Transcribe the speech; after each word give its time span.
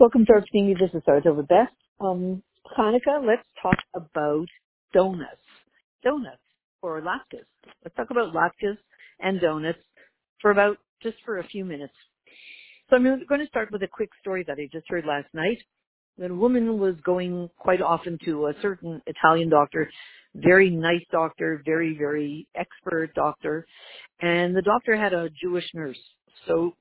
Welcome 0.00 0.26
to 0.26 0.32
our 0.32 0.44
community. 0.50 0.84
This 0.84 0.92
is 0.92 1.04
Sarah 1.04 1.32
with 1.32 1.46
Beth. 1.46 1.68
Um, 2.00 2.42
Hanukkah, 2.76 3.24
let's 3.24 3.46
talk 3.62 3.78
about 3.94 4.46
donuts. 4.92 5.40
Donuts 6.02 6.42
or 6.82 7.00
latkes. 7.00 7.46
Let's 7.84 7.94
talk 7.94 8.10
about 8.10 8.34
latkes 8.34 8.76
and 9.20 9.40
donuts 9.40 9.78
for 10.42 10.50
about, 10.50 10.78
just 11.00 11.14
for 11.24 11.38
a 11.38 11.46
few 11.46 11.64
minutes. 11.64 11.92
So 12.90 12.96
I'm 12.96 13.04
going 13.04 13.40
to 13.40 13.46
start 13.46 13.68
with 13.70 13.84
a 13.84 13.86
quick 13.86 14.08
story 14.20 14.44
that 14.48 14.56
I 14.58 14.68
just 14.72 14.84
heard 14.88 15.06
last 15.06 15.28
night. 15.32 15.58
That 16.18 16.32
a 16.32 16.34
woman 16.34 16.80
was 16.80 16.96
going 17.04 17.48
quite 17.56 17.80
often 17.80 18.18
to 18.24 18.46
a 18.48 18.52
certain 18.62 19.00
Italian 19.06 19.48
doctor, 19.48 19.88
very 20.34 20.70
nice 20.70 21.04
doctor, 21.12 21.62
very, 21.64 21.96
very 21.96 22.48
expert 22.56 23.14
doctor, 23.14 23.64
and 24.20 24.56
the 24.56 24.62
doctor 24.62 24.96
had 24.96 25.12
a 25.12 25.30
Jewish 25.40 25.70
nurse. 25.72 26.00
So, 26.48 26.74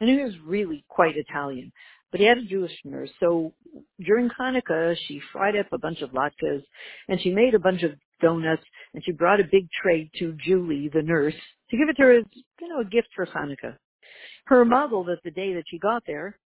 and 0.00 0.08
he 0.08 0.16
was 0.16 0.32
really 0.46 0.82
quite 0.88 1.16
Italian, 1.16 1.72
but 2.14 2.20
he 2.20 2.28
had 2.28 2.38
a 2.38 2.44
Jewish 2.44 2.70
nurse. 2.84 3.10
So 3.18 3.52
during 3.98 4.30
Hanukkah, 4.38 4.94
she 5.08 5.20
fried 5.32 5.56
up 5.56 5.66
a 5.72 5.78
bunch 5.78 6.00
of 6.00 6.10
latkes 6.10 6.62
and 7.08 7.20
she 7.20 7.30
made 7.30 7.56
a 7.56 7.58
bunch 7.58 7.82
of 7.82 7.90
donuts 8.22 8.62
and 8.94 9.04
she 9.04 9.10
brought 9.10 9.40
a 9.40 9.48
big 9.50 9.66
tray 9.82 10.08
to 10.20 10.36
Julie, 10.46 10.88
the 10.94 11.02
nurse, 11.02 11.34
to 11.70 11.76
give 11.76 11.88
it 11.88 11.96
to 11.96 12.02
her 12.02 12.18
as, 12.18 12.24
you 12.60 12.68
know, 12.68 12.82
a 12.82 12.84
gift 12.84 13.08
for 13.16 13.26
Hanukkah. 13.26 13.78
Her 14.44 14.64
model 14.64 15.02
that 15.06 15.24
the 15.24 15.32
day 15.32 15.54
that 15.54 15.64
she 15.68 15.80
got 15.80 16.04
there, 16.06 16.38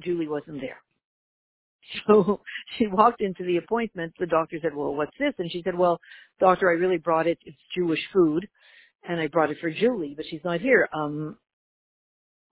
Julie 0.00 0.26
wasn't 0.26 0.60
there. 0.60 0.80
So 2.08 2.40
she 2.76 2.88
walked 2.88 3.20
into 3.20 3.44
the 3.44 3.58
appointment. 3.58 4.12
The 4.18 4.26
doctor 4.26 4.58
said, 4.60 4.74
well, 4.74 4.92
what's 4.92 5.16
this? 5.20 5.34
And 5.38 5.52
she 5.52 5.62
said, 5.62 5.78
well, 5.78 6.00
doctor, 6.40 6.68
I 6.68 6.72
really 6.72 6.98
brought 6.98 7.28
it. 7.28 7.38
It's 7.44 7.56
Jewish 7.76 8.04
food 8.12 8.48
and 9.08 9.20
I 9.20 9.28
brought 9.28 9.52
it 9.52 9.58
for 9.60 9.70
Julie, 9.70 10.14
but 10.16 10.26
she's 10.28 10.42
not 10.42 10.60
here. 10.60 10.88
Um, 10.92 11.36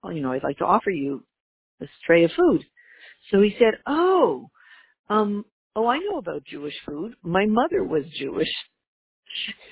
you 0.05 0.21
know, 0.21 0.31
I'd 0.31 0.43
like 0.43 0.59
to 0.59 0.65
offer 0.65 0.89
you 0.89 1.25
this 1.79 1.89
tray 2.05 2.23
of 2.23 2.31
food. 2.31 2.63
So 3.31 3.41
he 3.41 3.55
said, 3.57 3.79
oh, 3.87 4.49
um, 5.09 5.45
oh, 5.75 5.87
I 5.87 5.97
know 5.99 6.17
about 6.17 6.45
Jewish 6.45 6.75
food. 6.85 7.15
My 7.23 7.45
mother 7.45 7.83
was 7.83 8.03
Jewish. 8.17 8.51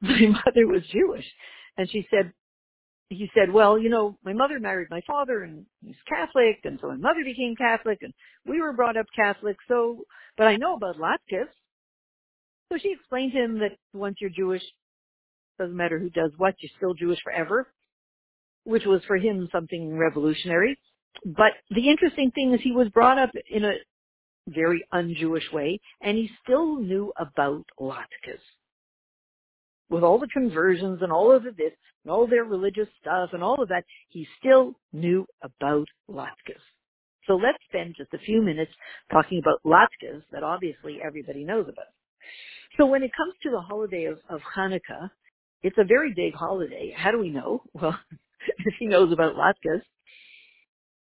my 0.00 0.20
mother 0.26 0.66
was 0.66 0.82
Jewish. 0.90 1.26
And 1.76 1.90
she 1.90 2.06
said, 2.10 2.32
he 3.08 3.30
said, 3.34 3.52
well, 3.52 3.78
you 3.78 3.88
know, 3.88 4.18
my 4.24 4.32
mother 4.32 4.58
married 4.58 4.88
my 4.90 5.00
father 5.06 5.42
and 5.42 5.64
he's 5.84 5.94
Catholic 6.08 6.60
and 6.64 6.78
so 6.80 6.88
my 6.88 6.96
mother 6.96 7.20
became 7.24 7.54
Catholic 7.54 7.98
and 8.02 8.12
we 8.44 8.60
were 8.60 8.72
brought 8.72 8.96
up 8.96 9.06
Catholic. 9.14 9.56
So, 9.68 10.04
but 10.36 10.48
I 10.48 10.56
know 10.56 10.74
about 10.74 10.96
latkes. 10.96 11.48
So 12.72 12.78
she 12.82 12.92
explained 12.92 13.32
to 13.32 13.38
him 13.38 13.58
that 13.60 13.76
once 13.92 14.16
you're 14.20 14.30
Jewish, 14.30 14.62
doesn't 15.58 15.76
matter 15.76 15.98
who 15.98 16.10
does 16.10 16.32
what, 16.36 16.54
you're 16.58 16.70
still 16.76 16.94
Jewish 16.94 17.20
forever, 17.22 17.68
which 18.64 18.84
was 18.84 19.02
for 19.06 19.16
him 19.16 19.48
something 19.52 19.96
revolutionary. 19.96 20.76
But 21.24 21.52
the 21.70 21.88
interesting 21.88 22.30
thing 22.30 22.52
is 22.52 22.60
he 22.62 22.72
was 22.72 22.88
brought 22.88 23.18
up 23.18 23.30
in 23.50 23.64
a 23.64 23.72
very 24.48 24.84
un-Jewish 24.92 25.50
way 25.52 25.80
and 26.00 26.16
he 26.16 26.30
still 26.44 26.76
knew 26.76 27.12
about 27.18 27.64
latkes 27.80 28.40
with 29.88 30.02
all 30.02 30.18
the 30.18 30.28
conversions 30.28 31.00
and 31.02 31.12
all 31.12 31.34
of 31.34 31.44
this 31.44 31.72
and 32.04 32.10
all 32.10 32.26
their 32.26 32.44
religious 32.44 32.88
stuff 33.00 33.30
and 33.32 33.42
all 33.42 33.62
of 33.62 33.68
that, 33.68 33.84
he 34.08 34.26
still 34.38 34.74
knew 34.92 35.26
about 35.42 35.88
latkes. 36.10 36.62
So 37.26 37.34
let's 37.34 37.58
spend 37.68 37.94
just 37.96 38.12
a 38.14 38.18
few 38.18 38.42
minutes 38.42 38.70
talking 39.10 39.38
about 39.40 39.60
latkes 39.64 40.22
that 40.32 40.42
obviously 40.42 40.98
everybody 41.04 41.44
knows 41.44 41.64
about. 41.64 41.86
So 42.76 42.86
when 42.86 43.02
it 43.02 43.10
comes 43.16 43.34
to 43.42 43.50
the 43.50 43.60
holiday 43.60 44.04
of, 44.04 44.18
of 44.28 44.40
Hanukkah, 44.56 45.10
it's 45.62 45.78
a 45.78 45.84
very 45.84 46.12
big 46.14 46.34
holiday. 46.34 46.94
How 46.96 47.10
do 47.10 47.18
we 47.18 47.30
know? 47.30 47.62
Well, 47.74 47.98
if 48.58 48.74
he 48.78 48.86
knows 48.86 49.12
about 49.12 49.34
latkes. 49.34 49.82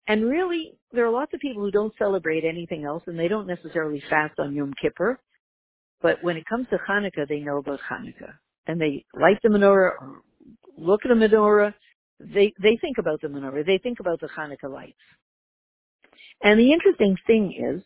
And 0.09 0.25
really, 0.25 0.73
there 0.91 1.07
are 1.07 1.13
lots 1.13 1.35
of 1.35 1.41
people 1.41 1.63
who 1.63 1.71
don't 1.71 1.93
celebrate 1.99 2.45
anything 2.45 2.85
else 2.85 3.03
and 3.07 3.19
they 3.19 3.29
don't 3.29 3.47
necessarily 3.47 4.03
fast 4.09 4.39
on 4.39 4.55
Yom 4.55 4.73
Kippur. 4.81 5.21
But 6.01 6.25
when 6.25 6.39
it 6.39 6.47
comes 6.47 6.67
to 6.71 6.79
Hanukkah, 6.89 7.29
they 7.29 7.41
know 7.41 7.59
about 7.59 7.81
Hanukkah 7.91 8.33
and 8.67 8.81
they 8.81 9.05
light 9.15 9.39
the 9.43 9.51
menorah 9.51 9.93
or 10.01 10.23
look 10.79 11.03
at 11.05 11.09
the 11.09 11.15
menorah, 11.15 11.75
they, 12.21 12.55
they 12.61 12.79
think 12.81 12.97
about 12.99 13.21
the 13.21 13.29
menorah. 13.29 13.67
They 13.67 13.79
think 13.79 14.01
about 14.01 14.21
the 14.21 14.29
Hanukkah 14.29 14.73
lights. 14.73 14.97
And 16.43 16.59
the 16.59 16.73
interesting 16.73 17.17
thing 17.27 17.53
is 17.53 17.83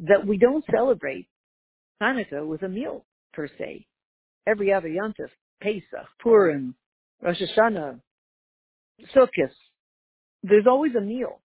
that 0.00 0.26
we 0.26 0.38
don't 0.38 0.64
celebrate 0.70 1.28
Hanukkah 2.02 2.46
with 2.46 2.62
a 2.62 2.68
meal 2.68 3.04
per 3.32 3.48
se. 3.58 3.86
Every 4.46 4.72
other 4.72 4.88
Yontif, 4.88 5.30
Pesach, 5.60 6.08
Purim, 6.20 6.74
Rosh 7.22 7.40
Hashanah, 7.40 8.00
Sukkot, 9.14 9.50
there's 10.48 10.66
always 10.66 10.94
a 10.94 11.00
meal. 11.00 11.40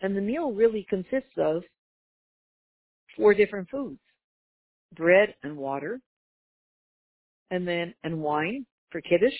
And 0.00 0.16
the 0.16 0.20
meal 0.20 0.52
really 0.52 0.86
consists 0.88 1.36
of 1.38 1.62
four 3.16 3.34
different 3.34 3.68
foods. 3.70 3.98
Bread 4.94 5.34
and 5.42 5.56
water, 5.56 6.00
and 7.50 7.66
then 7.66 7.94
and 8.04 8.20
wine 8.20 8.66
for 8.90 9.00
kiddush, 9.00 9.34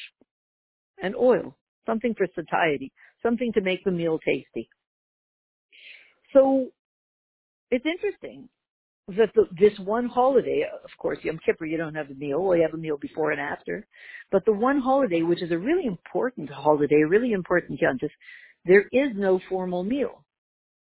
and 1.03 1.15
oil, 1.15 1.57
something 1.87 2.15
for 2.17 2.27
satiety, 2.35 2.93
something 3.23 3.53
to 3.53 3.61
make 3.61 3.85
the 3.85 3.91
meal 3.91 4.19
tasty. 4.19 4.69
So 6.33 6.69
it's 7.71 7.87
interesting 7.87 8.49
that 9.09 9.31
the, 9.35 9.45
this 9.59 9.79
one 9.79 10.07
holiday, 10.07 10.65
of 10.85 10.91
course, 10.99 11.19
Yom 11.23 11.39
Kippur, 11.47 11.65
you 11.65 11.77
don't 11.77 11.95
have 11.95 12.11
a 12.11 12.15
meal, 12.15 12.43
well, 12.43 12.57
you 12.57 12.63
have 12.63 12.75
a 12.75 12.79
meal 12.79 12.99
before 13.01 13.31
and 13.31 13.41
after, 13.41 13.87
but 14.33 14.45
the 14.45 14.53
one 14.53 14.81
holiday, 14.81 15.23
which 15.23 15.43
is 15.43 15.53
a 15.53 15.59
really 15.59 15.87
important 15.87 16.51
holiday, 16.51 17.03
really 17.09 17.33
important 17.33 17.81
yontif, 17.81 18.11
there 18.67 18.89
is 18.93 19.13
no 19.15 19.41
formal 19.49 19.85
meal. 19.85 20.25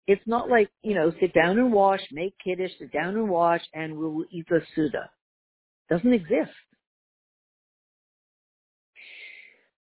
It's 0.08 0.26
not 0.26 0.50
like, 0.50 0.70
you 0.84 0.96
know, 0.96 1.12
sit 1.20 1.34
down 1.34 1.58
and 1.58 1.72
wash, 1.72 2.02
make 2.12 2.34
kiddush, 2.44 2.72
sit 2.80 2.92
down 2.92 3.16
and 3.16 3.30
wash, 3.30 3.62
and 3.74 3.98
we'll 3.98 4.26
eat 4.32 4.46
the 4.50 4.62
seudah. 4.76 5.08
Doesn't 5.90 6.14
exist. 6.14 6.52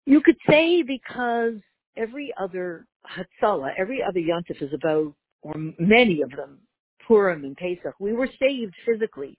You 0.05 0.21
could 0.21 0.37
say 0.49 0.83
because 0.83 1.55
every 1.97 2.33
other 2.39 2.85
Hatzalah, 3.05 3.71
every 3.77 4.01
other 4.03 4.19
Yontif 4.19 4.61
is 4.61 4.73
about, 4.73 5.13
or 5.41 5.55
many 5.79 6.21
of 6.21 6.31
them, 6.31 6.59
Purim 7.07 7.43
and 7.43 7.57
Pesach, 7.57 7.95
we 7.99 8.13
were 8.13 8.29
saved 8.39 8.73
physically. 8.85 9.37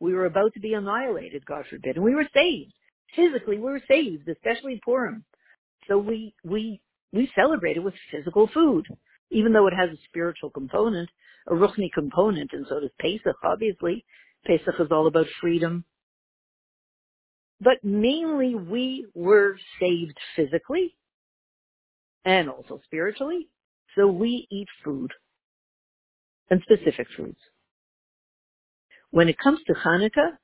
We 0.00 0.12
were 0.12 0.26
about 0.26 0.52
to 0.54 0.60
be 0.60 0.74
annihilated, 0.74 1.46
God 1.46 1.64
forbid, 1.70 1.96
and 1.96 2.04
we 2.04 2.14
were 2.14 2.28
saved. 2.34 2.72
Physically, 3.16 3.56
we 3.56 3.62
were 3.62 3.82
saved, 3.88 4.28
especially 4.28 4.80
Purim. 4.84 5.24
So 5.88 5.98
we, 5.98 6.34
we, 6.44 6.80
we 7.14 7.30
celebrate 7.36 7.76
it 7.76 7.84
with 7.84 7.94
physical 8.10 8.50
food, 8.52 8.86
even 9.30 9.52
though 9.52 9.68
it 9.68 9.74
has 9.74 9.88
a 9.90 10.02
spiritual 10.08 10.50
component, 10.50 11.08
a 11.46 11.52
ruchni 11.52 11.90
component, 11.94 12.50
and 12.52 12.66
so 12.68 12.80
does 12.80 12.90
Pesach, 13.00 13.36
obviously. 13.44 14.04
Pesach 14.44 14.74
is 14.80 14.88
all 14.90 15.06
about 15.06 15.26
freedom, 15.40 15.84
but 17.60 17.82
mainly 17.82 18.54
we 18.56 19.06
were 19.14 19.56
saved 19.80 20.18
physically 20.34 20.96
and 22.24 22.50
also 22.50 22.80
spiritually. 22.84 23.48
So 23.96 24.08
we 24.08 24.46
eat 24.50 24.68
food 24.84 25.12
and 26.50 26.60
specific 26.62 27.06
foods. 27.16 27.38
When 29.12 29.28
it 29.28 29.38
comes 29.38 29.60
to 29.66 29.74
Hanukkah, 29.74 30.36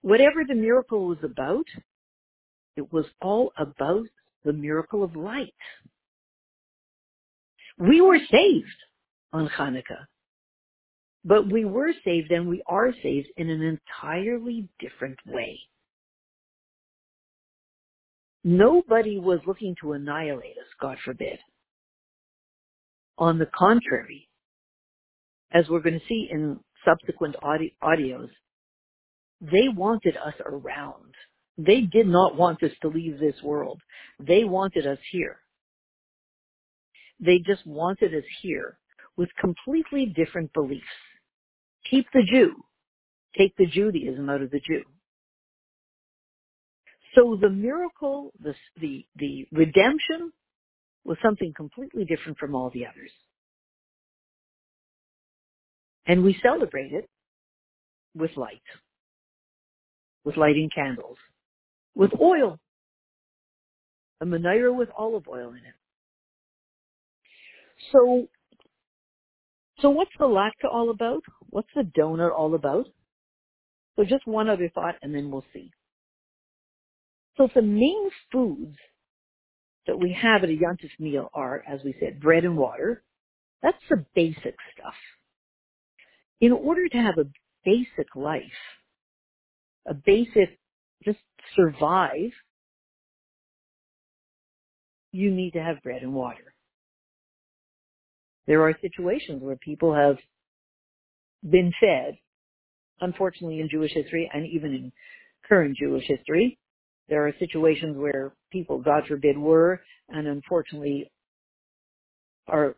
whatever 0.00 0.42
the 0.48 0.54
miracle 0.54 1.06
was 1.06 1.18
about, 1.22 1.66
it 2.76 2.92
was 2.92 3.04
all 3.20 3.52
about 3.58 4.06
the 4.44 4.54
miracle 4.54 5.04
of 5.04 5.14
light. 5.14 5.54
We 7.78 8.00
were 8.00 8.18
saved 8.30 8.66
on 9.32 9.48
Hanukkah, 9.48 10.06
but 11.24 11.50
we 11.50 11.64
were 11.64 11.92
saved 12.04 12.30
and 12.30 12.48
we 12.48 12.62
are 12.66 12.92
saved 13.02 13.28
in 13.36 13.50
an 13.50 13.62
entirely 13.62 14.68
different 14.78 15.18
way. 15.26 15.58
Nobody 18.44 19.18
was 19.18 19.40
looking 19.46 19.74
to 19.80 19.92
annihilate 19.92 20.58
us, 20.58 20.68
God 20.80 20.98
forbid. 21.04 21.38
On 23.16 23.38
the 23.38 23.46
contrary, 23.46 24.28
as 25.52 25.68
we're 25.68 25.80
going 25.80 25.98
to 25.98 26.06
see 26.06 26.28
in 26.30 26.60
subsequent 26.84 27.36
audi- 27.42 27.74
audios, 27.82 28.28
they 29.40 29.68
wanted 29.68 30.16
us 30.16 30.34
around. 30.44 31.14
They 31.56 31.82
did 31.82 32.06
not 32.06 32.36
want 32.36 32.62
us 32.62 32.72
to 32.82 32.88
leave 32.88 33.18
this 33.18 33.40
world. 33.42 33.80
They 34.20 34.44
wanted 34.44 34.86
us 34.86 34.98
here. 35.10 35.38
They 37.20 37.38
just 37.38 37.66
wanted 37.66 38.14
us 38.14 38.24
here 38.42 38.78
with 39.16 39.28
completely 39.40 40.06
different 40.06 40.52
beliefs. 40.52 40.84
Keep 41.90 42.06
the 42.12 42.22
Jew. 42.22 42.64
Take 43.36 43.56
the 43.56 43.66
Judaism 43.66 44.28
out 44.28 44.42
of 44.42 44.50
the 44.50 44.60
Jew. 44.60 44.82
So 47.14 47.38
the 47.40 47.50
miracle, 47.50 48.32
the, 48.42 48.54
the, 48.80 49.06
the 49.16 49.46
redemption 49.52 50.32
was 51.04 51.16
something 51.22 51.52
completely 51.56 52.04
different 52.04 52.38
from 52.38 52.54
all 52.54 52.70
the 52.70 52.86
others. 52.86 53.10
And 56.06 56.24
we 56.24 56.36
celebrate 56.42 56.92
it 56.92 57.08
with 58.14 58.36
light, 58.36 58.62
with 60.24 60.36
lighting 60.36 60.70
candles, 60.74 61.16
with 61.94 62.10
oil, 62.20 62.58
a 64.20 64.26
menorah 64.26 64.74
with 64.74 64.88
olive 64.96 65.26
oil 65.28 65.50
in 65.50 65.58
it. 65.58 65.74
So 67.94 68.26
So 69.80 69.90
what's 69.90 70.12
the 70.18 70.26
latke 70.26 70.68
all 70.70 70.90
about? 70.90 71.22
What's 71.50 71.70
the 71.74 71.82
donut 71.82 72.32
all 72.36 72.54
about? 72.54 72.86
So 73.96 74.04
just 74.04 74.26
one 74.26 74.48
other 74.48 74.70
thought 74.74 74.96
and 75.02 75.14
then 75.14 75.30
we'll 75.30 75.44
see. 75.54 75.70
So 77.36 77.48
the 77.54 77.62
main 77.62 78.10
foods 78.32 78.76
that 79.86 79.98
we 79.98 80.12
have 80.20 80.44
at 80.44 80.50
a 80.50 80.54
Yontif 80.54 80.90
meal 80.98 81.30
are, 81.34 81.64
as 81.68 81.80
we 81.84 81.94
said, 82.00 82.20
bread 82.20 82.44
and 82.44 82.56
water. 82.56 83.02
That's 83.62 83.78
the 83.90 84.04
basic 84.14 84.56
stuff. 84.74 84.94
In 86.40 86.52
order 86.52 86.88
to 86.88 86.96
have 86.98 87.18
a 87.18 87.26
basic 87.64 88.14
life, 88.16 88.42
a 89.86 89.94
basic, 89.94 90.58
just 91.04 91.18
survive, 91.56 92.32
you 95.12 95.30
need 95.30 95.52
to 95.52 95.62
have 95.62 95.82
bread 95.82 96.02
and 96.02 96.14
water. 96.14 96.53
There 98.46 98.62
are 98.62 98.76
situations 98.80 99.42
where 99.42 99.56
people 99.56 99.94
have 99.94 100.16
been 101.48 101.72
fed, 101.80 102.16
unfortunately 103.00 103.60
in 103.60 103.68
Jewish 103.70 103.92
history 103.92 104.30
and 104.32 104.46
even 104.46 104.72
in 104.72 104.92
current 105.48 105.76
Jewish 105.76 106.04
history, 106.06 106.58
there 107.08 107.26
are 107.26 107.32
situations 107.38 107.96
where 107.96 108.34
people, 108.50 108.78
God 108.78 109.04
forbid, 109.06 109.36
were 109.36 109.80
and 110.08 110.26
unfortunately 110.26 111.10
are 112.46 112.76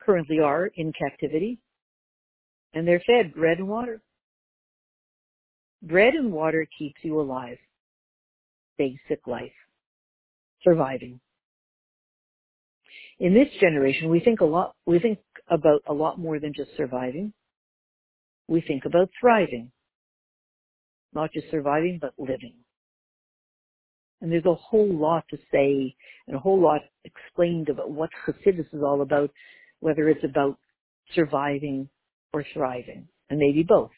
currently 0.00 0.40
are 0.40 0.70
in 0.76 0.92
captivity 0.92 1.58
and 2.74 2.86
they're 2.86 3.02
fed 3.06 3.34
bread 3.34 3.58
and 3.58 3.68
water. 3.68 4.00
Bread 5.82 6.14
and 6.14 6.32
water 6.32 6.66
keeps 6.78 7.00
you 7.02 7.20
alive. 7.20 7.58
Basic 8.78 9.26
life. 9.26 9.52
Surviving. 10.62 11.20
In 13.18 13.32
this 13.32 13.48
generation, 13.60 14.10
we 14.10 14.20
think 14.20 14.40
a 14.40 14.44
lot, 14.44 14.74
we 14.84 14.98
think 14.98 15.18
about 15.48 15.82
a 15.88 15.94
lot 15.94 16.18
more 16.18 16.38
than 16.38 16.52
just 16.54 16.70
surviving. 16.76 17.32
We 18.48 18.60
think 18.60 18.84
about 18.84 19.10
thriving. 19.20 19.72
Not 21.14 21.32
just 21.32 21.50
surviving, 21.50 21.98
but 22.00 22.12
living. 22.18 22.54
And 24.20 24.30
there's 24.30 24.44
a 24.44 24.54
whole 24.54 24.92
lot 24.92 25.24
to 25.30 25.38
say 25.52 25.94
and 26.26 26.36
a 26.36 26.38
whole 26.38 26.60
lot 26.60 26.80
explained 27.04 27.68
about 27.68 27.90
what 27.90 28.10
Hasidus 28.26 28.66
is 28.72 28.82
all 28.82 29.02
about, 29.02 29.30
whether 29.80 30.08
it's 30.08 30.24
about 30.24 30.58
surviving 31.14 31.88
or 32.32 32.44
thriving, 32.52 33.08
and 33.30 33.38
maybe 33.38 33.62
both. 33.62 33.90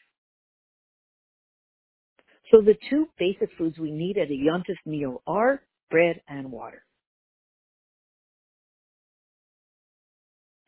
So 2.51 2.61
the 2.61 2.75
two 2.89 3.07
basic 3.17 3.49
foods 3.57 3.77
we 3.77 3.91
need 3.91 4.17
at 4.17 4.29
a 4.29 4.33
yontif 4.33 4.77
meal 4.85 5.21
are 5.27 5.61
bread 5.89 6.21
and 6.27 6.51
water. 6.51 6.83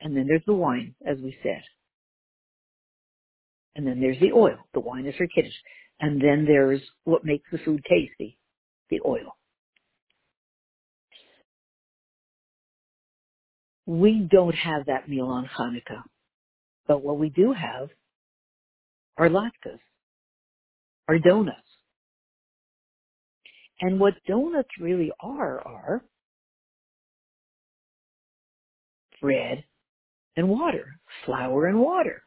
And 0.01 0.17
then 0.17 0.25
there's 0.27 0.45
the 0.45 0.53
wine, 0.53 0.95
as 1.05 1.17
we 1.19 1.37
said. 1.43 1.61
And 3.75 3.87
then 3.87 4.01
there's 4.01 4.19
the 4.19 4.33
oil. 4.33 4.57
The 4.73 4.79
wine 4.79 5.05
is 5.05 5.15
for 5.15 5.27
kiddush. 5.27 5.53
And 5.99 6.19
then 6.19 6.45
there's 6.45 6.81
what 7.03 7.23
makes 7.23 7.49
the 7.51 7.59
food 7.59 7.83
tasty, 7.87 8.37
the 8.89 8.99
oil. 9.05 9.37
We 13.85 14.27
don't 14.29 14.55
have 14.55 14.87
that 14.87 15.07
meal 15.07 15.27
on 15.27 15.49
Hanukkah. 15.57 16.03
But 16.87 17.03
what 17.03 17.19
we 17.19 17.29
do 17.29 17.53
have 17.53 17.89
are 19.17 19.29
latkes, 19.29 19.79
are 21.07 21.19
donuts. 21.19 21.57
And 23.79 23.99
what 23.99 24.13
donuts 24.27 24.69
really 24.79 25.11
are, 25.21 25.59
are 25.61 26.03
bread 29.21 29.63
and 30.35 30.49
water, 30.49 30.99
flour 31.25 31.67
and 31.67 31.79
water, 31.79 32.23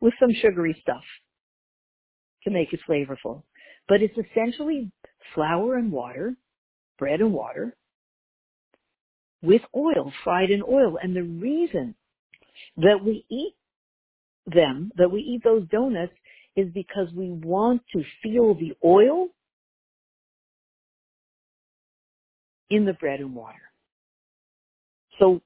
with 0.00 0.14
some 0.20 0.32
sugary 0.40 0.76
stuff 0.80 1.02
to 2.44 2.50
make 2.50 2.72
it 2.72 2.80
flavorful. 2.88 3.42
But 3.88 4.02
it's 4.02 4.16
essentially 4.16 4.90
flour 5.34 5.76
and 5.76 5.90
water, 5.90 6.36
bread 6.98 7.20
and 7.20 7.32
water, 7.32 7.76
with 9.42 9.62
oil, 9.76 10.12
fried 10.22 10.50
in 10.50 10.62
oil. 10.62 10.98
And 11.02 11.16
the 11.16 11.22
reason 11.22 11.94
that 12.76 13.02
we 13.04 13.24
eat 13.30 13.54
them, 14.46 14.92
that 14.96 15.10
we 15.10 15.20
eat 15.20 15.42
those 15.44 15.66
donuts, 15.68 16.12
is 16.54 16.68
because 16.72 17.08
we 17.14 17.30
want 17.30 17.82
to 17.94 18.02
feel 18.22 18.54
the 18.54 18.74
oil 18.84 19.28
in 22.70 22.84
the 22.84 22.92
bread 22.94 23.20
and 23.20 23.34
water. 23.34 23.58
So 25.18 25.40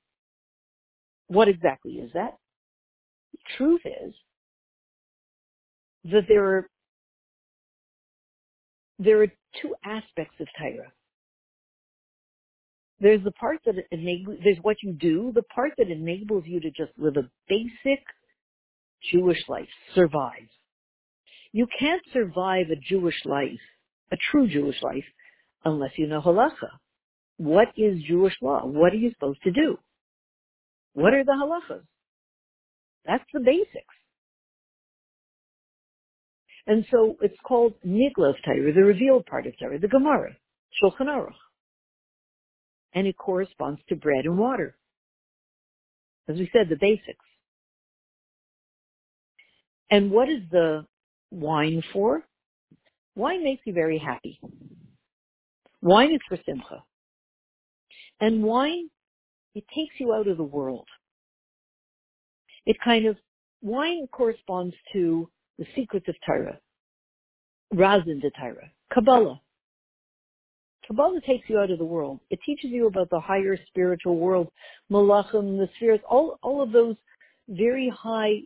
what 1.28 1.48
exactly 1.48 1.92
is 1.92 2.10
that? 2.14 2.36
The 3.32 3.38
truth 3.56 3.80
is 3.84 4.14
that 6.04 6.22
there 6.28 6.44
are 6.44 6.68
there 8.98 9.22
are 9.22 9.26
two 9.60 9.74
aspects 9.84 10.36
of 10.40 10.46
Torah. 10.58 10.92
There's 12.98 13.22
the 13.24 13.32
part 13.32 13.58
that 13.66 13.74
enables, 13.90 14.38
there's 14.42 14.58
what 14.62 14.76
you 14.82 14.92
do, 14.92 15.32
the 15.34 15.42
part 15.42 15.72
that 15.76 15.90
enables 15.90 16.44
you 16.46 16.60
to 16.60 16.70
just 16.70 16.92
live 16.96 17.16
a 17.18 17.28
basic 17.46 18.02
Jewish 19.12 19.42
life, 19.48 19.68
survive. 19.94 20.48
You 21.52 21.66
can't 21.78 22.02
survive 22.12 22.66
a 22.70 22.76
Jewish 22.76 23.22
life, 23.26 23.60
a 24.10 24.16
true 24.30 24.48
Jewish 24.48 24.82
life, 24.82 25.04
unless 25.64 25.90
you 25.96 26.06
know 26.06 26.22
halacha. 26.22 26.70
What 27.36 27.68
is 27.76 28.02
Jewish 28.02 28.34
law? 28.40 28.64
What 28.64 28.94
are 28.94 28.96
you 28.96 29.10
supposed 29.10 29.42
to 29.42 29.52
do? 29.52 29.78
What 30.96 31.14
are 31.14 31.24
the 31.24 31.32
halachas? 31.32 31.82
That's 33.04 33.24
the 33.32 33.40
basics. 33.40 33.94
And 36.66 36.84
so 36.90 37.16
it's 37.20 37.36
called 37.46 37.74
Nigla 37.86 38.30
of 38.30 38.36
Torah, 38.44 38.72
the 38.72 38.82
revealed 38.82 39.26
part 39.26 39.46
of 39.46 39.56
Torah, 39.58 39.78
the 39.78 39.88
Gemara, 39.88 40.36
Shulchan 40.82 41.06
Aruch 41.06 41.34
and 42.96 43.06
it 43.06 43.16
corresponds 43.18 43.78
to 43.88 43.94
bread 43.94 44.24
and 44.24 44.38
water. 44.38 44.74
As 46.28 46.36
we 46.36 46.48
said, 46.50 46.70
the 46.70 46.76
basics. 46.80 47.24
And 49.90 50.10
what 50.10 50.30
is 50.30 50.40
the 50.50 50.86
wine 51.30 51.82
for? 51.92 52.24
Wine 53.14 53.44
makes 53.44 53.60
you 53.66 53.74
very 53.74 53.98
happy. 53.98 54.40
Wine 55.82 56.14
is 56.14 56.20
for 56.26 56.38
simcha. 56.46 56.82
And 58.18 58.42
wine, 58.42 58.88
it 59.56 59.64
takes 59.74 59.94
you 59.98 60.12
out 60.12 60.28
of 60.28 60.36
the 60.36 60.44
world. 60.44 60.86
It 62.66 62.76
kind 62.84 63.06
of, 63.06 63.16
wine 63.62 64.06
corresponds 64.12 64.74
to 64.92 65.30
the 65.58 65.64
secrets 65.74 66.06
of 66.08 66.14
Torah, 66.26 66.58
Razin 67.72 68.20
de 68.20 68.30
Torah, 68.38 68.70
Kabbalah. 68.92 69.40
Kabbalah 70.86 71.22
takes 71.22 71.48
you 71.48 71.58
out 71.58 71.70
of 71.70 71.78
the 71.78 71.86
world. 71.86 72.20
It 72.28 72.38
teaches 72.44 72.70
you 72.70 72.86
about 72.86 73.08
the 73.08 73.18
higher 73.18 73.58
spiritual 73.68 74.18
world, 74.18 74.48
Malachim, 74.92 75.56
the 75.56 75.70
spheres, 75.76 76.00
all, 76.08 76.38
all 76.42 76.62
of 76.62 76.70
those 76.70 76.96
very 77.48 77.88
high 77.88 78.42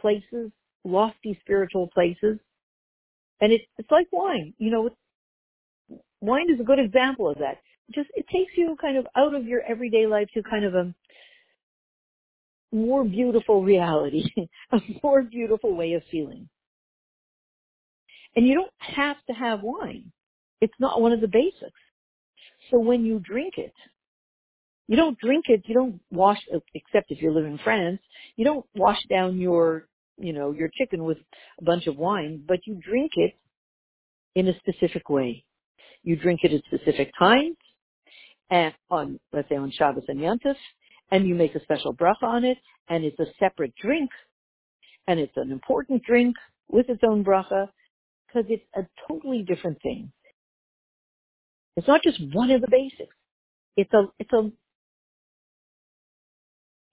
places, 0.00 0.50
lofty 0.84 1.38
spiritual 1.42 1.88
places. 1.88 2.38
And 3.42 3.52
it, 3.52 3.60
it's 3.76 3.90
like 3.90 4.06
wine. 4.10 4.54
You 4.56 4.70
know, 4.70 4.90
wine 6.22 6.50
is 6.50 6.60
a 6.60 6.64
good 6.64 6.78
example 6.78 7.28
of 7.28 7.36
that. 7.40 7.58
Just, 7.94 8.08
it 8.14 8.26
takes 8.32 8.52
you 8.56 8.76
kind 8.80 8.96
of 8.96 9.06
out 9.16 9.34
of 9.34 9.46
your 9.46 9.62
everyday 9.62 10.06
life 10.06 10.28
to 10.34 10.42
kind 10.42 10.64
of 10.64 10.74
a 10.74 10.94
more 12.72 13.04
beautiful 13.04 13.62
reality, 13.62 14.24
a 14.72 14.80
more 15.02 15.22
beautiful 15.22 15.74
way 15.74 15.92
of 15.94 16.02
feeling. 16.10 16.48
And 18.34 18.46
you 18.46 18.54
don't 18.54 18.72
have 18.78 19.16
to 19.28 19.32
have 19.32 19.60
wine. 19.62 20.12
It's 20.60 20.74
not 20.78 21.00
one 21.00 21.12
of 21.12 21.20
the 21.20 21.28
basics. 21.28 21.80
So 22.70 22.78
when 22.78 23.04
you 23.04 23.18
drink 23.18 23.54
it, 23.56 23.72
you 24.88 24.96
don't 24.96 25.18
drink 25.18 25.46
it, 25.48 25.62
you 25.66 25.74
don't 25.74 26.00
wash, 26.10 26.38
except 26.74 27.10
if 27.10 27.20
you 27.20 27.32
live 27.32 27.44
in 27.44 27.58
France, 27.58 28.00
you 28.36 28.44
don't 28.44 28.64
wash 28.74 28.98
down 29.08 29.38
your, 29.38 29.88
you 30.18 30.32
know, 30.32 30.52
your 30.52 30.70
chicken 30.76 31.04
with 31.04 31.18
a 31.60 31.64
bunch 31.64 31.86
of 31.86 31.96
wine, 31.96 32.42
but 32.46 32.60
you 32.66 32.74
drink 32.74 33.12
it 33.16 33.34
in 34.34 34.48
a 34.48 34.58
specific 34.58 35.08
way. 35.08 35.44
You 36.02 36.16
drink 36.16 36.40
it 36.44 36.52
at 36.52 36.62
specific 36.66 37.10
times, 37.18 37.56
and 38.50 38.74
on, 38.90 39.18
let's 39.32 39.48
say 39.48 39.56
on 39.56 39.70
Shabbos 39.70 40.04
and 40.08 40.20
Yantif, 40.20 40.56
and 41.10 41.26
you 41.26 41.34
make 41.34 41.54
a 41.54 41.62
special 41.62 41.94
bracha 41.94 42.22
on 42.22 42.44
it, 42.44 42.58
and 42.88 43.04
it's 43.04 43.18
a 43.18 43.26
separate 43.38 43.74
drink, 43.76 44.10
and 45.06 45.18
it's 45.20 45.36
an 45.36 45.50
important 45.50 46.02
drink 46.02 46.36
with 46.68 46.88
its 46.88 47.02
own 47.08 47.24
bracha, 47.24 47.68
because 48.26 48.50
it's 48.50 48.64
a 48.74 48.86
totally 49.08 49.42
different 49.42 49.80
thing. 49.82 50.12
It's 51.76 51.88
not 51.88 52.02
just 52.02 52.20
one 52.32 52.50
of 52.50 52.60
the 52.60 52.68
basics. 52.70 53.14
It's 53.76 53.92
a, 53.92 54.04
it's 54.18 54.32
a, 54.32 54.50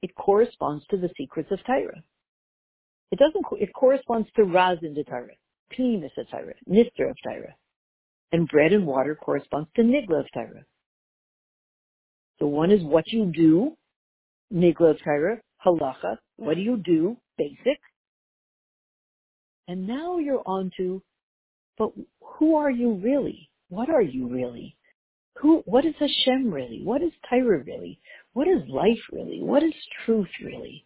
it 0.02 0.14
corresponds 0.16 0.86
to 0.90 0.98
the 0.98 1.10
secrets 1.18 1.52
of 1.52 1.64
Torah. 1.66 2.04
It 3.12 3.20
doesn't, 3.20 3.46
it 3.62 3.72
corresponds 3.74 4.28
to 4.36 4.44
Razin 4.44 4.96
de 4.96 5.04
Torah, 5.04 5.36
Pnimis 5.78 6.18
of 6.18 6.30
Torah, 6.30 6.56
Nister 6.70 7.10
of 7.10 7.16
Torah. 7.24 7.56
And 8.32 8.48
bread 8.48 8.74
and 8.74 8.86
water 8.86 9.16
corresponds 9.16 9.70
to 9.76 9.84
Nigla 9.84 10.22
of. 10.22 10.66
So 12.40 12.48
one 12.48 12.72
is 12.72 12.84
what 12.84 13.08
you 13.08 13.26
do, 13.26 13.74
Nigla 14.54 14.96
Torah, 15.04 15.40
halacha. 15.66 16.18
What 16.38 16.56
do 16.56 16.62
you 16.62 16.78
do? 16.78 17.18
Basic. 17.38 17.80
And 19.68 19.88
now 19.88 20.18
you're 20.18 20.44
on 20.46 20.72
to, 20.78 21.02
but 21.78 21.92
who 22.22 22.56
are 22.56 22.72
you 22.72 22.96
really? 22.96 23.50
What 23.70 23.90
are 23.90 24.02
you 24.02 24.28
really? 24.28 24.76
Who, 25.38 25.64
what 25.66 25.86
is 25.86 25.96
Hashem 26.00 26.54
really? 26.54 26.82
What 26.84 27.02
is 27.02 27.12
Torah 27.30 27.64
really? 27.64 28.00
What 28.34 28.48
is 28.48 28.68
life 28.68 29.00
really? 29.12 29.42
What 29.42 29.64
is 29.64 29.74
truth 30.06 30.30
really? 30.44 30.86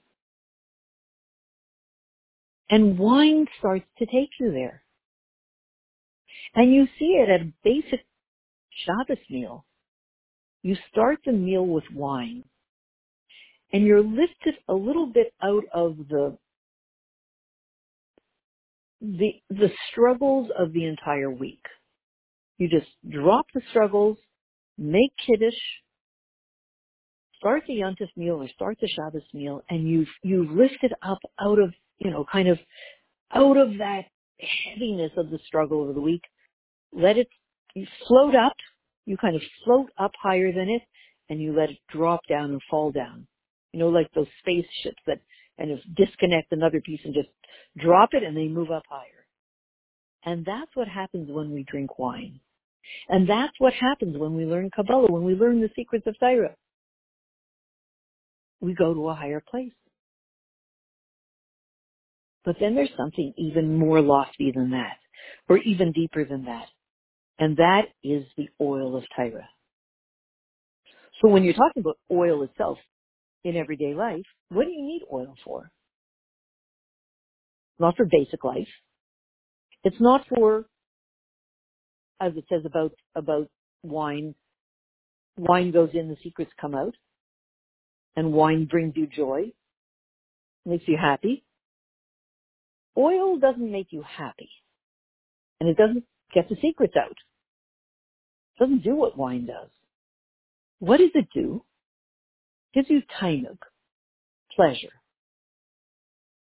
And 2.69 2.97
wine 2.97 3.47
starts 3.59 3.85
to 3.99 4.05
take 4.05 4.29
you 4.39 4.51
there. 4.51 4.83
And 6.53 6.73
you 6.73 6.87
see 6.99 7.17
it 7.17 7.29
at 7.29 7.41
a 7.41 7.53
basic 7.63 8.05
Shabbos 8.85 9.23
meal. 9.29 9.65
You 10.67 10.75
start 10.91 11.19
the 11.25 11.31
meal 11.31 11.65
with 11.65 11.85
wine 11.93 12.43
and 13.71 13.85
you're 13.85 14.03
lifted 14.03 14.55
a 14.67 14.73
little 14.73 15.07
bit 15.07 15.33
out 15.41 15.63
of 15.73 15.95
the 16.09 16.37
the 18.99 19.29
the 19.49 19.69
struggles 19.89 20.49
of 20.59 20.73
the 20.73 20.83
entire 20.83 21.31
week. 21.31 21.63
You 22.57 22.67
just 22.67 22.89
drop 23.09 23.45
the 23.53 23.61
struggles, 23.69 24.17
make 24.77 25.13
kiddush, 25.25 25.55
start 27.37 27.63
the 27.65 27.75
yontif 27.75 28.09
meal 28.17 28.43
or 28.43 28.49
start 28.49 28.77
the 28.81 28.89
Shabbos 28.89 29.23
meal, 29.33 29.63
and 29.69 29.87
you've 29.87 30.09
you've 30.21 30.51
lifted 30.51 30.91
up 31.01 31.19
out 31.39 31.59
of 31.59 31.73
you 31.97 32.11
know 32.11 32.25
kind 32.29 32.49
of 32.49 32.59
out 33.33 33.55
of 33.55 33.77
that 33.77 34.01
heaviness 34.37 35.13
of 35.15 35.29
the 35.29 35.39
struggle 35.47 35.87
of 35.87 35.95
the 35.95 36.01
week. 36.01 36.23
Let 36.91 37.17
it 37.17 37.29
float 38.05 38.35
up. 38.35 38.57
You 39.07 39.15
kind 39.17 39.37
of 39.37 39.41
float 39.63 39.89
up 39.97 40.11
higher 40.21 40.51
than 40.51 40.69
it, 40.69 40.83
and 41.29 41.41
you 41.41 41.57
let 41.57 41.69
it 41.69 41.77
drop 41.89 42.21
down 42.29 42.51
and 42.51 42.61
fall 42.69 42.91
down. 42.91 43.25
You 43.71 43.79
know, 43.79 43.89
like 43.89 44.11
those 44.13 44.27
spaceships 44.39 45.01
that 45.07 45.21
kind 45.57 45.71
of 45.71 45.79
disconnect 45.95 46.51
another 46.51 46.81
piece 46.81 46.99
and 47.05 47.13
just 47.13 47.29
drop 47.77 48.09
it 48.11 48.23
and 48.23 48.35
they 48.35 48.49
move 48.49 48.69
up 48.69 48.83
higher. 48.89 49.25
And 50.25 50.45
that's 50.45 50.71
what 50.75 50.89
happens 50.89 51.29
when 51.31 51.51
we 51.51 51.63
drink 51.63 51.97
wine. 51.97 52.41
And 53.07 53.29
that's 53.29 53.53
what 53.59 53.73
happens 53.73 54.17
when 54.17 54.35
we 54.35 54.45
learn 54.45 54.69
Kabbalah, 54.75 55.11
when 55.11 55.23
we 55.23 55.35
learn 55.35 55.61
the 55.61 55.69
secrets 55.75 56.05
of 56.05 56.19
Torah. 56.19 56.55
We 58.59 58.73
go 58.73 58.93
to 58.93 59.09
a 59.09 59.15
higher 59.15 59.41
place. 59.49 59.73
But 62.43 62.57
then 62.59 62.75
there's 62.75 62.89
something 62.97 63.33
even 63.37 63.77
more 63.77 64.01
lofty 64.01 64.51
than 64.53 64.71
that, 64.71 64.97
or 65.49 65.57
even 65.59 65.91
deeper 65.91 66.25
than 66.25 66.45
that. 66.45 66.67
And 67.39 67.57
that 67.57 67.83
is 68.03 68.25
the 68.35 68.49
oil 68.59 68.97
of 68.97 69.03
Torah. 69.15 69.49
So 71.21 71.29
when 71.29 71.43
you're 71.43 71.53
talking 71.53 71.81
about 71.81 71.97
oil 72.11 72.43
itself 72.43 72.77
in 73.43 73.55
everyday 73.55 73.93
life, 73.93 74.25
what 74.49 74.65
do 74.65 74.71
you 74.71 74.81
need 74.81 75.01
oil 75.11 75.35
for? 75.43 75.69
Not 77.79 77.95
for 77.95 78.05
basic 78.05 78.43
life. 78.43 78.67
It's 79.83 79.99
not 79.99 80.25
for, 80.27 80.65
as 82.19 82.33
it 82.35 82.45
says 82.49 82.63
about, 82.65 82.93
about 83.15 83.49
wine, 83.83 84.35
wine 85.37 85.71
goes 85.71 85.89
in, 85.93 86.09
the 86.09 86.17
secrets 86.23 86.51
come 86.59 86.75
out. 86.75 86.95
And 88.15 88.33
wine 88.33 88.65
brings 88.65 88.93
you 88.95 89.05
joy, 89.05 89.51
makes 90.65 90.87
you 90.87 90.97
happy. 90.99 91.43
Oil 92.97 93.37
doesn't 93.37 93.71
make 93.71 93.87
you 93.91 94.03
happy. 94.03 94.49
And 95.59 95.69
it 95.69 95.77
doesn't 95.77 96.03
get 96.33 96.49
the 96.49 96.57
secrets 96.61 96.95
out. 96.97 97.15
It 98.57 98.63
doesn't 98.63 98.83
do 98.83 98.95
what 98.95 99.17
wine 99.17 99.45
does. 99.45 99.69
What 100.79 100.97
does 100.97 101.11
it 101.13 101.27
do? 101.33 101.63
It 102.73 102.79
gives 102.79 102.89
you 102.89 103.01
tainug, 103.21 103.57
pleasure. 104.55 104.93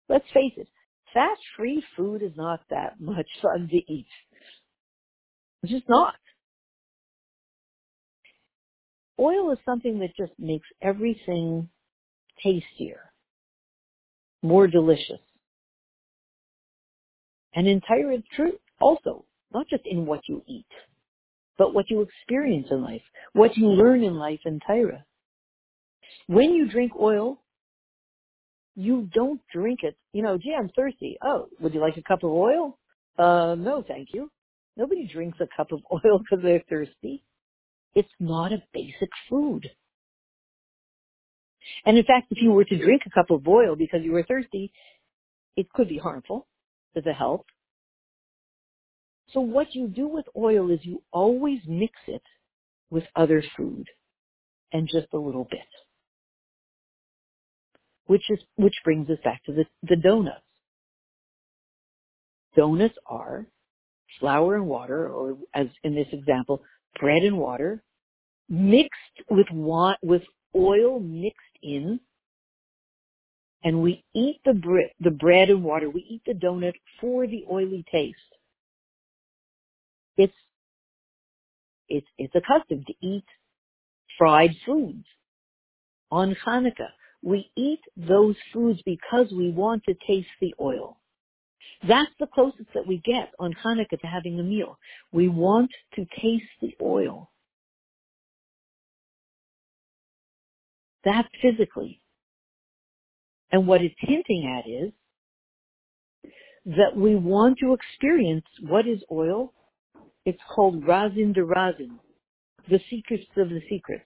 Let's 0.08 0.24
face 0.34 0.52
it, 0.56 0.68
fat-free 1.14 1.82
food 1.96 2.22
is 2.22 2.32
not 2.36 2.60
that 2.70 3.00
much 3.00 3.28
fun 3.40 3.68
to 3.70 3.76
eat. 3.76 4.06
It's 5.62 5.72
just 5.72 5.88
not. 5.88 6.14
Oil 9.18 9.52
is 9.52 9.58
something 9.64 10.00
that 10.00 10.16
just 10.16 10.32
makes 10.38 10.66
everything 10.82 11.68
tastier, 12.42 13.12
more 14.42 14.66
delicious. 14.66 15.20
And 17.54 17.68
in 17.68 17.80
truth 18.34 18.54
also, 18.80 19.24
not 19.52 19.68
just 19.68 19.84
in 19.86 20.06
what 20.06 20.20
you 20.28 20.42
eat, 20.48 20.66
but 21.58 21.74
what 21.74 21.90
you 21.90 22.00
experience 22.02 22.68
in 22.70 22.82
life, 22.82 23.02
what 23.32 23.56
you 23.56 23.68
learn 23.68 24.02
in 24.02 24.14
life 24.14 24.40
in 24.44 24.60
Torah. 24.66 25.04
When 26.26 26.52
you 26.52 26.70
drink 26.70 26.92
oil, 26.98 27.40
you 28.74 29.08
don't 29.12 29.40
drink 29.52 29.80
it, 29.82 29.96
you 30.12 30.22
know, 30.22 30.38
gee, 30.38 30.54
I'm 30.58 30.70
thirsty. 30.70 31.18
Oh, 31.22 31.48
would 31.60 31.74
you 31.74 31.80
like 31.80 31.96
a 31.96 32.02
cup 32.02 32.22
of 32.22 32.30
oil? 32.30 32.78
Uh, 33.18 33.54
no, 33.58 33.84
thank 33.86 34.08
you. 34.12 34.30
Nobody 34.76 35.06
drinks 35.06 35.38
a 35.40 35.48
cup 35.54 35.72
of 35.72 35.80
oil 35.92 36.18
because 36.18 36.42
they're 36.42 36.64
thirsty. 36.68 37.22
It's 37.94 38.08
not 38.18 38.52
a 38.52 38.62
basic 38.72 39.10
food. 39.28 39.68
And 41.84 41.98
in 41.98 42.04
fact, 42.04 42.28
if 42.30 42.38
you 42.40 42.52
were 42.52 42.64
to 42.64 42.78
drink 42.78 43.02
a 43.06 43.10
cup 43.10 43.30
of 43.30 43.46
oil 43.46 43.76
because 43.76 44.00
you 44.02 44.12
were 44.12 44.24
thirsty, 44.24 44.72
it 45.56 45.70
could 45.72 45.88
be 45.88 45.98
harmful 45.98 46.46
to 46.94 47.00
the 47.00 47.12
health. 47.12 47.44
So 49.30 49.40
what 49.40 49.74
you 49.74 49.88
do 49.88 50.08
with 50.08 50.26
oil 50.36 50.70
is 50.70 50.80
you 50.82 51.02
always 51.12 51.60
mix 51.66 51.94
it 52.06 52.22
with 52.90 53.04
other 53.16 53.42
food 53.56 53.86
and 54.72 54.88
just 54.88 55.08
a 55.12 55.18
little 55.18 55.46
bit. 55.50 55.60
Which 58.06 58.28
is, 58.30 58.40
which 58.56 58.74
brings 58.84 59.08
us 59.08 59.18
back 59.24 59.42
to 59.44 59.52
the, 59.52 59.64
the 59.82 59.96
donuts. 59.96 60.42
Donuts 62.56 62.96
are 63.06 63.46
flour 64.20 64.56
and 64.56 64.66
water, 64.66 65.08
or 65.08 65.38
as 65.54 65.68
in 65.84 65.94
this 65.94 66.08
example, 66.12 66.62
bread 67.00 67.22
and 67.22 67.38
water, 67.38 67.82
mixed 68.48 69.22
with 69.30 69.46
wa- 69.52 69.96
with 70.02 70.22
oil 70.54 71.00
mixed 71.00 71.38
in, 71.62 72.00
and 73.64 73.82
we 73.82 74.04
eat 74.14 74.40
the 74.44 74.52
bread, 74.52 74.90
the 75.00 75.10
bread 75.10 75.48
and 75.48 75.64
water. 75.64 75.88
We 75.88 76.04
eat 76.08 76.22
the 76.26 76.34
donut 76.34 76.74
for 77.00 77.26
the 77.26 77.44
oily 77.50 77.84
taste. 77.90 78.18
It's 80.16 80.34
it's 81.88 82.06
it's 82.18 82.34
accustomed 82.34 82.86
to 82.86 82.94
eat 83.06 83.24
fried 84.18 84.52
foods 84.66 85.04
on 86.10 86.36
Hanukkah. 86.46 86.90
We 87.22 87.50
eat 87.56 87.80
those 87.96 88.36
foods 88.52 88.80
because 88.84 89.32
we 89.32 89.50
want 89.50 89.84
to 89.84 89.94
taste 90.06 90.28
the 90.40 90.54
oil. 90.60 90.98
That's 91.86 92.10
the 92.20 92.26
closest 92.26 92.72
that 92.74 92.86
we 92.86 92.98
get 93.04 93.30
on 93.38 93.54
Hanukkah 93.64 94.00
to 94.00 94.06
having 94.06 94.38
a 94.38 94.42
meal. 94.42 94.78
We 95.12 95.28
want 95.28 95.70
to 95.94 96.06
taste 96.20 96.44
the 96.60 96.74
oil. 96.80 97.30
That 101.04 101.26
physically. 101.40 102.00
And 103.50 103.66
what 103.66 103.82
it's 103.82 103.94
hinting 103.98 104.46
at 104.46 104.68
is 104.68 104.92
that 106.76 106.96
we 106.96 107.14
want 107.16 107.58
to 107.60 107.74
experience 107.74 108.46
what 108.60 108.86
is 108.86 109.02
oil. 109.10 109.52
It's 110.24 110.40
called 110.54 110.86
razin 110.86 111.32
de 111.32 111.44
razin, 111.44 111.98
the 112.68 112.80
secrets 112.88 113.24
of 113.36 113.48
the 113.48 113.62
secrets. 113.68 114.04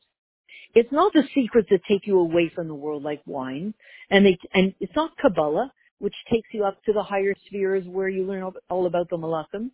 It's 0.74 0.92
not 0.92 1.12
the 1.12 1.24
secrets 1.34 1.68
that 1.70 1.80
take 1.88 2.06
you 2.06 2.18
away 2.18 2.50
from 2.54 2.68
the 2.68 2.74
world 2.74 3.02
like 3.02 3.22
wine, 3.26 3.74
and 4.10 4.26
they, 4.26 4.38
and 4.52 4.74
it's 4.80 4.94
not 4.96 5.16
Kabbalah, 5.18 5.72
which 5.98 6.14
takes 6.30 6.48
you 6.52 6.64
up 6.64 6.82
to 6.84 6.92
the 6.92 7.02
higher 7.02 7.34
spheres 7.46 7.84
where 7.86 8.08
you 8.08 8.24
learn 8.24 8.50
all 8.68 8.86
about 8.86 9.08
the 9.10 9.16
Malachim. 9.16 9.70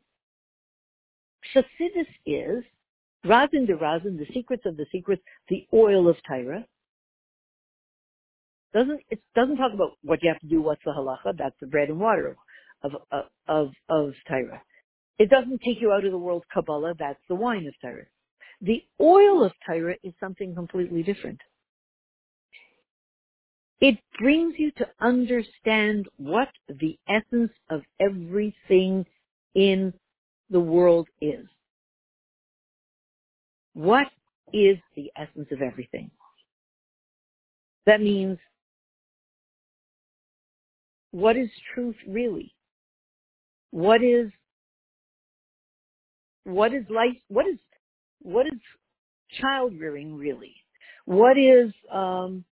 Chassidus 1.54 2.06
is 2.26 2.64
razin 3.24 3.66
de 3.66 3.74
razin, 3.74 4.16
the 4.16 4.32
secrets 4.32 4.64
of 4.66 4.76
the 4.76 4.86
secrets, 4.92 5.22
the 5.48 5.66
oil 5.72 6.08
of 6.08 6.16
Torah, 6.28 6.66
doesn't 8.72 9.00
it 9.10 9.20
doesn't 9.34 9.56
talk 9.56 9.72
about 9.72 9.92
what 10.02 10.22
you 10.22 10.30
have 10.30 10.40
to 10.40 10.46
do, 10.46 10.62
what's 10.62 10.82
the 10.84 10.92
halacha, 10.92 11.36
that's 11.36 11.56
the 11.60 11.66
bread 11.66 11.88
and 11.88 12.00
water 12.00 12.36
of 12.82 12.92
of 13.10 13.24
of, 13.48 13.70
of 13.88 14.14
Torah. 14.28 14.62
It 15.18 15.30
doesn't 15.30 15.60
take 15.62 15.80
you 15.80 15.92
out 15.92 16.04
of 16.04 16.12
the 16.12 16.18
world 16.18 16.44
Kabbalah, 16.52 16.94
that's 16.98 17.20
the 17.28 17.34
wine 17.34 17.66
of 17.66 17.74
Torah. 17.80 18.06
The 18.60 18.82
oil 19.00 19.44
of 19.44 19.52
Torah 19.66 19.96
is 20.02 20.14
something 20.20 20.54
completely 20.54 21.02
different. 21.02 21.40
It 23.80 23.98
brings 24.18 24.54
you 24.58 24.70
to 24.78 24.88
understand 25.00 26.06
what 26.16 26.48
the 26.68 26.96
essence 27.08 27.50
of 27.68 27.82
everything 28.00 29.04
in 29.56 29.92
the 30.50 30.60
world 30.60 31.08
is. 31.20 31.46
What 33.74 34.06
is 34.52 34.76
the 34.94 35.10
essence 35.16 35.48
of 35.50 35.62
everything? 35.62 36.10
That 37.86 38.00
means 38.00 38.38
what 41.10 41.36
is 41.36 41.50
truth 41.74 41.96
really? 42.06 42.54
What 43.72 44.04
is 44.04 44.30
what 46.44 46.72
is 46.74 46.84
life? 46.88 47.16
What 47.28 47.46
is 47.46 47.58
what 48.20 48.46
is 48.46 48.58
child 49.40 49.74
rearing 49.78 50.16
really? 50.16 50.54
What 51.04 51.38
is 51.38 51.72
um, 51.92 52.44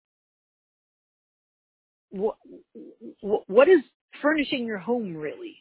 what, 2.11 2.37
what 3.21 3.69
is 3.69 3.81
furnishing 4.23 4.67
your 4.67 4.79
home 4.79 5.17
really? 5.17 5.57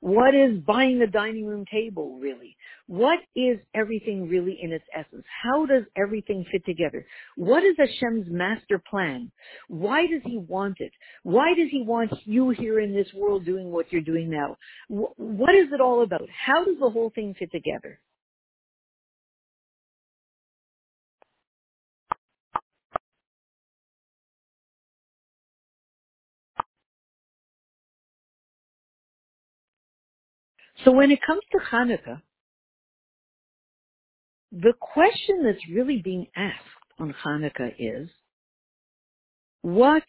What 0.00 0.34
is 0.34 0.58
buying 0.58 1.00
a 1.02 1.06
dining 1.06 1.46
room 1.46 1.64
table 1.70 2.18
really? 2.18 2.56
What 2.86 3.20
is 3.36 3.58
everything 3.74 4.28
really 4.28 4.58
in 4.62 4.72
its 4.72 4.84
essence? 4.94 5.24
How 5.42 5.66
does 5.66 5.84
everything 5.96 6.44
fit 6.52 6.66
together? 6.66 7.06
What 7.36 7.64
is 7.64 7.76
Hashem's 7.78 8.26
master 8.30 8.82
plan? 8.90 9.32
Why 9.68 10.06
does 10.06 10.22
he 10.24 10.38
want 10.38 10.76
it? 10.80 10.92
Why 11.22 11.54
does 11.56 11.68
he 11.70 11.82
want 11.82 12.12
you 12.26 12.50
here 12.50 12.80
in 12.80 12.94
this 12.94 13.08
world 13.14 13.46
doing 13.46 13.72
what 13.72 13.92
you're 13.92 14.02
doing 14.02 14.30
now? 14.30 14.56
What 14.88 15.54
is 15.54 15.68
it 15.72 15.80
all 15.80 16.02
about? 16.02 16.28
How 16.46 16.64
does 16.64 16.76
the 16.80 16.90
whole 16.90 17.10
thing 17.14 17.34
fit 17.38 17.52
together? 17.52 18.00
So 30.84 30.92
when 30.92 31.10
it 31.10 31.20
comes 31.26 31.42
to 31.52 31.58
Hanukkah, 31.58 32.22
the 34.60 34.72
question 34.80 35.42
that's 35.42 35.68
really 35.68 36.00
being 36.02 36.26
asked 36.36 36.60
on 37.00 37.14
Hanukkah 37.24 37.74
is, 37.78 38.08
what 39.62 40.04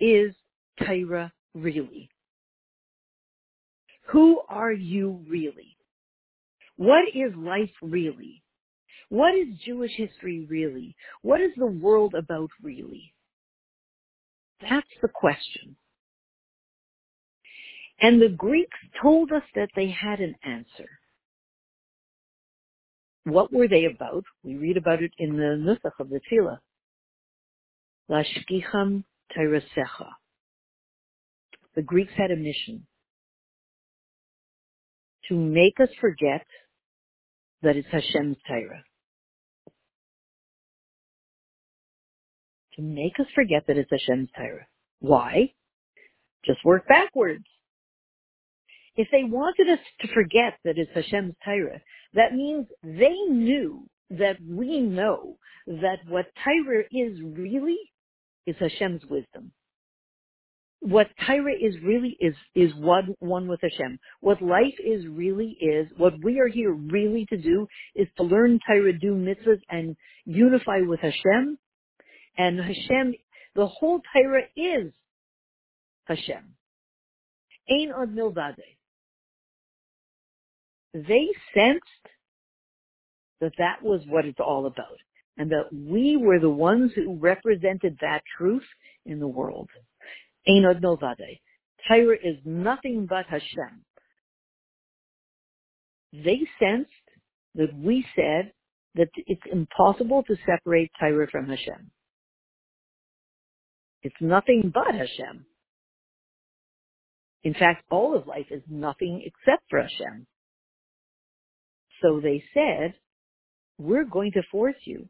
is 0.00 0.34
Torah 0.78 1.32
really? 1.54 2.08
Who 4.08 4.40
are 4.48 4.72
you 4.72 5.20
really? 5.28 5.76
What 6.76 7.04
is 7.14 7.34
life 7.36 7.70
really? 7.82 8.42
What 9.10 9.34
is 9.34 9.58
Jewish 9.64 9.92
history 9.94 10.46
really? 10.48 10.96
What 11.20 11.42
is 11.42 11.50
the 11.56 11.66
world 11.66 12.14
about 12.14 12.48
really? 12.62 13.12
That's 14.62 14.86
the 15.02 15.08
question. 15.08 15.76
And 18.00 18.22
the 18.22 18.30
Greeks 18.30 18.78
told 19.02 19.32
us 19.32 19.42
that 19.54 19.68
they 19.76 19.90
had 19.90 20.20
an 20.20 20.34
answer. 20.44 20.88
What 23.24 23.52
were 23.52 23.68
they 23.68 23.84
about? 23.84 24.24
We 24.42 24.56
read 24.56 24.76
about 24.76 25.02
it 25.02 25.12
in 25.18 25.36
the 25.36 25.56
Nusach 25.56 26.00
of 26.00 26.10
the 26.10 26.20
Tefillah. 26.30 26.58
Lashkicham 28.10 29.04
Teirasecha. 29.36 30.08
The 31.74 31.82
Greeks 31.82 32.12
had 32.16 32.30
a 32.30 32.36
mission 32.36 32.86
to 35.28 35.36
make 35.36 35.78
us 35.80 35.88
forget 36.00 36.44
that 37.62 37.76
it's 37.76 37.88
Hashem's 37.90 38.36
Torah. 38.46 38.82
To 42.76 42.82
make 42.82 43.20
us 43.20 43.26
forget 43.34 43.64
that 43.68 43.78
it's 43.78 43.90
Hashem's 43.90 44.30
Torah. 44.36 44.66
Why? 45.00 45.52
Just 46.44 46.64
work 46.64 46.88
backwards. 46.88 47.44
If 48.96 49.08
they 49.10 49.24
wanted 49.24 49.68
us 49.70 49.78
to 50.00 50.08
forget 50.12 50.58
that 50.64 50.76
it's 50.76 50.90
Hashem's 50.92 51.34
Torah, 51.44 51.80
that 52.14 52.34
means 52.34 52.66
they 52.82 53.14
knew 53.28 53.88
that 54.10 54.36
we 54.46 54.80
know 54.80 55.36
that 55.66 55.98
what 56.08 56.26
Torah 56.44 56.84
is 56.90 57.18
really 57.22 57.78
is 58.46 58.56
Hashem's 58.58 59.02
wisdom. 59.08 59.52
What 60.80 61.06
Torah 61.26 61.54
is 61.54 61.76
really 61.84 62.16
is, 62.20 62.34
is 62.56 62.74
one, 62.74 63.14
one 63.20 63.46
with 63.46 63.60
Hashem. 63.62 63.98
What 64.20 64.42
life 64.42 64.74
is 64.84 65.06
really 65.06 65.56
is, 65.60 65.86
what 65.96 66.14
we 66.24 66.40
are 66.40 66.48
here 66.48 66.72
really 66.72 67.24
to 67.26 67.36
do 67.36 67.68
is 67.94 68.08
to 68.16 68.24
learn 68.24 68.58
Torah, 68.66 68.92
do 68.92 69.14
mitzvahs, 69.14 69.60
and 69.70 69.96
unify 70.24 70.80
with 70.80 70.98
Hashem. 71.00 71.56
And 72.36 72.58
Hashem, 72.58 73.14
the 73.54 73.66
whole 73.66 74.00
Torah 74.12 74.42
is 74.56 74.92
Hashem. 76.06 76.56
Ain 77.70 77.92
od 77.92 78.08
milvade. 78.08 78.56
They 80.94 81.28
sensed 81.54 81.84
that 83.40 83.52
that 83.58 83.82
was 83.82 84.02
what 84.06 84.24
it's 84.24 84.40
all 84.40 84.66
about 84.66 84.98
and 85.36 85.50
that 85.50 85.68
we 85.72 86.16
were 86.16 86.38
the 86.38 86.50
ones 86.50 86.92
who 86.94 87.16
represented 87.16 87.96
that 88.00 88.22
truth 88.36 88.66
in 89.06 89.18
the 89.18 89.28
world. 89.28 89.68
Einod 90.48 90.80
Novade. 90.82 91.40
Torah 91.88 92.16
is 92.22 92.36
nothing 92.44 93.06
but 93.08 93.26
Hashem. 93.26 93.84
They 96.12 96.40
sensed 96.60 96.90
that 97.54 97.74
we 97.74 98.04
said 98.14 98.52
that 98.94 99.08
it's 99.16 99.42
impossible 99.50 100.22
to 100.24 100.36
separate 100.46 100.90
Torah 101.00 101.26
from 101.30 101.48
Hashem. 101.48 101.90
It's 104.02 104.14
nothing 104.20 104.70
but 104.72 104.94
Hashem. 104.94 105.46
In 107.44 107.54
fact, 107.54 107.84
all 107.90 108.16
of 108.16 108.26
life 108.26 108.46
is 108.50 108.62
nothing 108.68 109.24
except 109.24 109.62
for 109.70 109.80
Hashem. 109.80 110.26
So 112.02 112.20
they 112.20 112.42
said, 112.52 112.94
we're 113.78 114.04
going 114.04 114.32
to 114.32 114.42
force 114.50 114.76
you 114.84 115.08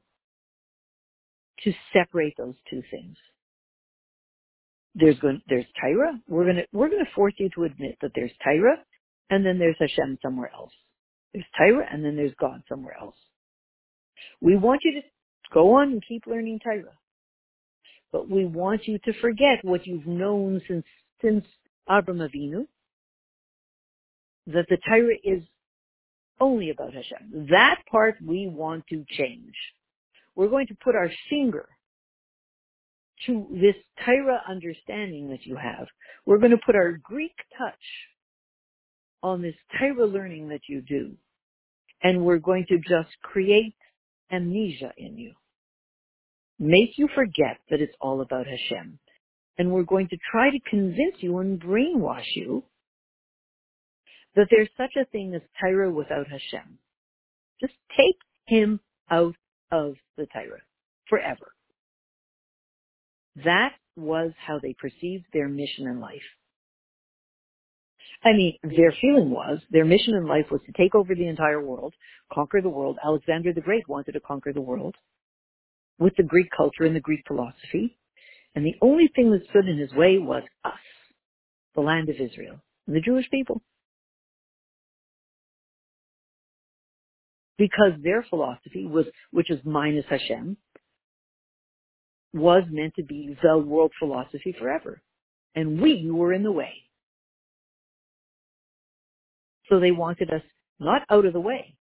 to 1.65 1.73
separate 1.93 2.35
those 2.39 2.55
two 2.71 2.83
things. 2.91 3.17
There's 4.95 5.19
going, 5.21 5.41
there's 5.49 5.67
Torah. 5.81 6.21
We're 6.29 6.45
going 6.45 6.57
to, 6.57 6.67
we're 6.73 6.91
going 6.91 7.05
to 7.05 7.11
force 7.15 7.35
you 7.39 7.49
to 7.57 7.65
admit 7.65 7.97
that 8.03 8.13
there's 8.15 8.33
Torah 8.45 8.77
and 9.31 9.45
then 9.45 9.59
there's 9.59 9.77
Hashem 9.79 10.19
somewhere 10.23 10.51
else. 10.55 10.73
There's 11.33 11.47
Torah 11.57 11.87
and 11.91 12.05
then 12.05 12.17
there's 12.17 12.35
God 12.39 12.63
somewhere 12.69 12.97
else. 13.01 13.17
We 14.41 14.57
want 14.57 14.83
you 14.85 15.01
to 15.01 15.09
go 15.53 15.77
on 15.77 15.93
and 15.93 16.03
keep 16.07 16.27
learning 16.27 16.61
Torah. 16.63 16.97
But 18.13 18.29
we 18.29 18.45
want 18.45 18.87
you 18.87 18.99
to 18.99 19.13
forget 19.21 19.63
what 19.63 19.87
you've 19.87 20.07
known 20.07 20.61
since, 20.69 20.85
since 21.23 21.45
Abraham 21.91 22.29
Avinu, 22.29 22.67
that 24.49 24.67
the 24.69 24.77
Torah 24.87 25.15
is 25.25 25.43
only 26.41 26.71
about 26.71 26.95
Hashem. 26.95 27.49
That 27.51 27.83
part 27.91 28.17
we 28.25 28.49
want 28.49 28.87
to 28.89 29.05
change. 29.11 29.55
We're 30.35 30.49
going 30.49 30.67
to 30.69 30.77
put 30.83 30.95
our 30.95 31.11
finger 31.31 31.69
to 33.27 33.47
this 33.53 33.77
Torah 34.05 34.43
understanding 34.49 35.31
that 35.31 35.45
you 35.47 35.57
have. 35.57 35.87
We're 36.27 36.39
going 36.39 36.51
to 36.53 36.61
put 36.65 36.75
our 36.75 36.99
Greek 37.03 37.35
touch 37.57 37.75
on 39.23 39.43
this 39.43 39.55
Torah 39.79 40.07
learning 40.07 40.49
that 40.49 40.63
you 40.69 40.83
do. 40.83 41.13
And 42.03 42.25
we're 42.25 42.39
going 42.39 42.67
to 42.69 42.79
just 42.79 43.11
create 43.23 43.77
amnesia 44.33 44.93
in 44.97 45.19
you. 45.19 45.35
Make 46.59 46.97
you 46.97 47.09
forget 47.15 47.59
that 47.71 47.81
it's 47.81 47.95
all 48.01 48.21
about 48.21 48.47
Hashem. 48.47 48.99
And 49.59 49.71
we're 49.71 49.85
going 49.85 50.09
to 50.09 50.17
try 50.31 50.51
to 50.51 50.59
convince 50.69 51.17
you 51.19 51.39
and 51.39 51.61
brainwash 51.61 52.35
you 52.35 52.65
that 54.37 54.49
there's 54.51 54.69
such 54.77 54.95
a 55.01 55.05
thing 55.07 55.35
as 55.35 55.43
Torah 55.61 55.91
without 55.91 56.27
Hashem. 56.29 56.79
Just 57.61 57.75
take 57.97 58.17
him 58.47 58.81
out 59.11 59.35
of 59.71 59.95
the 60.17 60.27
Torah 60.27 60.63
forever. 61.09 61.53
That 63.45 63.73
was 63.97 64.33
how 64.39 64.59
they 64.59 64.75
perceived 64.75 65.27
their 65.33 65.49
mission 65.49 65.87
in 65.87 66.01
life. 66.01 66.21
I 68.25 68.33
mean, 68.33 68.57
their 68.63 68.95
feeling 69.01 69.31
was, 69.31 69.59
their 69.71 69.85
mission 69.85 70.15
in 70.15 70.27
life 70.27 70.47
was 70.51 70.61
to 70.67 70.73
take 70.73 70.95
over 70.95 71.15
the 71.15 71.27
entire 71.27 71.61
world, 71.61 71.95
conquer 72.33 72.61
the 72.61 72.69
world. 72.69 72.99
Alexander 73.05 73.53
the 73.53 73.61
Great 73.61 73.89
wanted 73.89 74.13
to 74.13 74.21
conquer 74.21 74.53
the 74.53 74.61
world 74.61 74.95
with 75.99 76.15
the 76.17 76.23
Greek 76.23 76.49
culture 76.57 76.85
and 76.85 76.95
the 76.95 77.01
Greek 77.01 77.25
philosophy. 77.27 77.97
And 78.55 78.65
the 78.65 78.77
only 78.81 79.11
thing 79.15 79.31
that 79.33 79.49
stood 79.51 79.67
in 79.67 79.79
his 79.79 79.93
way 79.95 80.19
was 80.19 80.43
us, 80.65 80.73
the 81.75 81.81
land 81.81 82.09
of 82.11 82.17
Israel, 82.17 82.61
the 82.87 83.01
Jewish 83.01 83.29
people. 83.31 83.61
Because 87.63 87.93
their 88.03 88.25
philosophy 88.29 88.87
was, 88.87 89.07
which 89.31 89.49
is 89.49 89.61
minus 89.65 90.05
Hashem, 90.11 90.57
was 92.35 92.65
meant 92.69 92.93
to 92.97 93.05
be 93.05 93.37
the 93.41 93.57
world 93.57 93.93
philosophy 94.01 94.53
forever. 94.59 95.01
And 95.55 95.81
we 95.81 96.11
were 96.11 96.33
in 96.33 96.43
the 96.43 96.51
way. 96.51 96.73
So 99.69 99.79
they 99.79 99.93
wanted 99.93 100.29
us 100.33 100.43
not 100.81 101.03
out 101.09 101.25
of 101.25 101.35
the 101.35 101.41
way. 101.41 101.77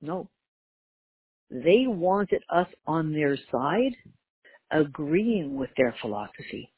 No. 0.00 0.28
They 1.50 1.86
wanted 1.88 2.44
us 2.48 2.68
on 2.86 3.12
their 3.12 3.36
side, 3.50 3.96
agreeing 4.70 5.56
with 5.56 5.70
their 5.76 5.96
philosophy. 6.00 6.72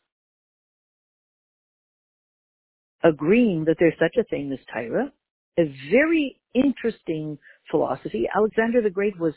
Agreeing 3.04 3.66
that 3.66 3.76
there's 3.78 3.98
such 4.00 4.16
a 4.18 4.24
thing 4.24 4.50
as 4.50 4.64
Torah, 4.72 5.12
a 5.58 5.64
very 5.90 6.40
interesting 6.64 7.38
philosophy. 7.70 8.26
Alexander 8.34 8.80
the 8.82 8.90
Great 8.90 9.18
was 9.18 9.34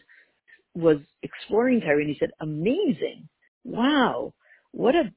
was 0.76 0.98
exploring 1.24 1.82
Torah 1.82 2.00
and 2.00 2.10
he 2.10 2.18
said, 2.20 2.32
amazing. 2.40 3.28
Wow. 3.64 4.34
What 4.72 4.96
a 4.96 5.12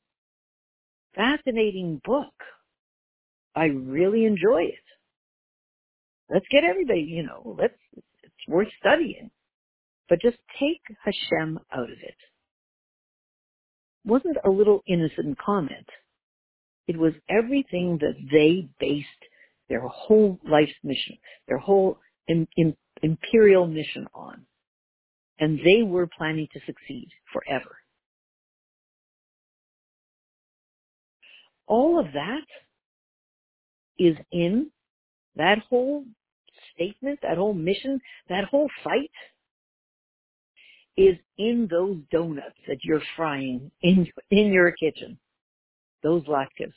fascinating 1.15 2.01
book. 2.05 2.33
I 3.55 3.67
really 3.67 4.25
enjoy 4.25 4.63
it. 4.65 4.75
Let's 6.31 6.47
get 6.51 6.65
everybody, 6.65 7.03
you 7.03 7.23
know, 7.23 7.57
let's, 7.59 7.77
it's 8.23 8.49
worth 8.49 8.69
studying. 8.81 9.31
But 10.09 10.23
just 10.23 10.39
take 10.59 10.81
Hashem 11.05 11.61
out 11.73 11.91
of 11.91 11.99
it. 12.03 12.17
wasn't 14.05 14.39
a 14.45 14.51
little 14.51 14.83
innocent 14.87 15.39
comment. 15.39 15.89
It 16.89 16.97
was 16.99 17.13
everything 17.29 17.99
that 18.01 18.17
they 18.33 18.69
based 18.81 19.09
their 19.69 19.81
whole 19.81 20.39
life's 20.49 20.73
mission, 20.83 21.17
their 21.49 21.59
whole 21.59 21.99
in, 22.29 22.47
in, 22.57 22.77
imperial 23.03 23.67
mission 23.67 24.07
on. 24.15 24.45
And 25.39 25.59
they 25.65 25.83
were 25.83 26.07
planning 26.07 26.49
to 26.53 26.61
succeed 26.67 27.09
forever. 27.33 27.77
All 31.67 31.99
of 31.99 32.13
that 32.13 32.45
is 33.99 34.17
in 34.31 34.71
that 35.37 35.59
whole 35.69 36.05
statement, 36.75 37.19
that 37.23 37.39
whole 37.39 37.55
mission, 37.55 38.01
that 38.29 38.45
whole 38.45 38.69
fight 38.85 39.11
is 40.97 41.17
in 41.39 41.67
those 41.71 41.97
donuts 42.11 42.57
that 42.69 42.79
you're 42.83 43.03
frying 43.17 43.71
in 43.83 44.07
in 44.31 44.53
your 44.53 44.73
kitchen. 44.73 45.19
Those 46.03 46.25
latkes. 46.25 46.75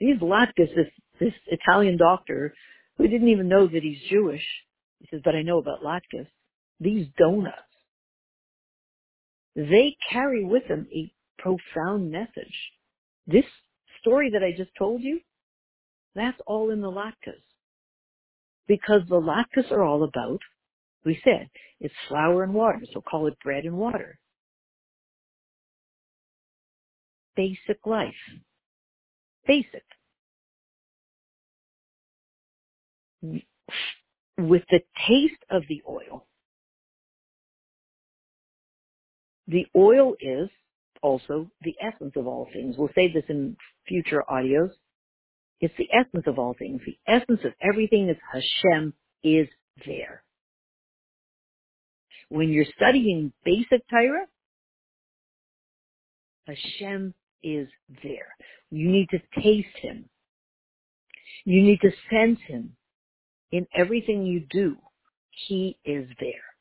These 0.00 0.18
latkes, 0.18 0.74
this 0.74 0.88
this 1.22 1.34
Italian 1.46 1.96
doctor 1.96 2.52
who 2.98 3.06
didn't 3.06 3.28
even 3.28 3.48
know 3.48 3.66
that 3.66 3.82
he's 3.82 4.10
Jewish, 4.10 4.42
he 4.98 5.06
says, 5.10 5.20
but 5.24 5.36
I 5.36 5.42
know 5.42 5.58
about 5.58 5.82
latkes. 5.82 6.26
These 6.80 7.06
donuts, 7.16 7.56
they 9.54 9.96
carry 10.10 10.44
with 10.44 10.66
them 10.66 10.88
a 10.92 11.12
profound 11.38 12.10
message. 12.10 12.56
This 13.26 13.44
story 14.00 14.30
that 14.30 14.42
I 14.42 14.50
just 14.56 14.70
told 14.76 15.02
you, 15.02 15.20
that's 16.14 16.40
all 16.46 16.70
in 16.70 16.80
the 16.80 16.90
latkes. 16.90 17.42
Because 18.66 19.02
the 19.08 19.20
latkes 19.20 19.70
are 19.70 19.82
all 19.82 20.02
about, 20.02 20.40
we 21.04 21.20
said, 21.22 21.48
it's 21.80 21.94
flour 22.08 22.42
and 22.42 22.52
water, 22.52 22.80
so 22.92 23.00
call 23.00 23.28
it 23.28 23.38
bread 23.44 23.64
and 23.64 23.76
water. 23.76 24.18
Basic 27.36 27.86
life. 27.86 28.14
Basic. 29.46 29.84
With 33.22 34.62
the 34.70 34.80
taste 35.08 35.42
of 35.50 35.62
the 35.68 35.82
oil, 35.88 36.26
the 39.46 39.66
oil 39.76 40.14
is 40.20 40.48
also 41.02 41.50
the 41.62 41.74
essence 41.80 42.12
of 42.16 42.26
all 42.26 42.48
things. 42.52 42.76
We'll 42.78 42.90
say 42.94 43.12
this 43.12 43.24
in 43.28 43.56
future 43.86 44.22
audios. 44.30 44.70
It's 45.60 45.74
the 45.78 45.88
essence 45.92 46.24
of 46.26 46.38
all 46.38 46.54
things. 46.58 46.80
The 46.84 46.96
essence 47.06 47.40
of 47.44 47.52
everything 47.60 48.08
is 48.08 48.16
Hashem 48.32 48.94
is 49.22 49.48
there. 49.86 50.22
When 52.28 52.48
you're 52.48 52.66
studying 52.76 53.32
basic 53.44 53.86
Torah, 53.88 54.26
Hashem 56.46 57.14
is 57.42 57.68
there. 58.02 58.34
You 58.70 58.88
need 58.90 59.08
to 59.10 59.18
taste 59.40 59.76
Him. 59.80 60.06
You 61.44 61.62
need 61.62 61.80
to 61.82 61.90
sense 62.10 62.40
Him 62.46 62.76
in 63.52 63.66
everything 63.74 64.24
you 64.24 64.44
do. 64.50 64.76
He 65.46 65.78
is 65.84 66.08
there. 66.18 66.52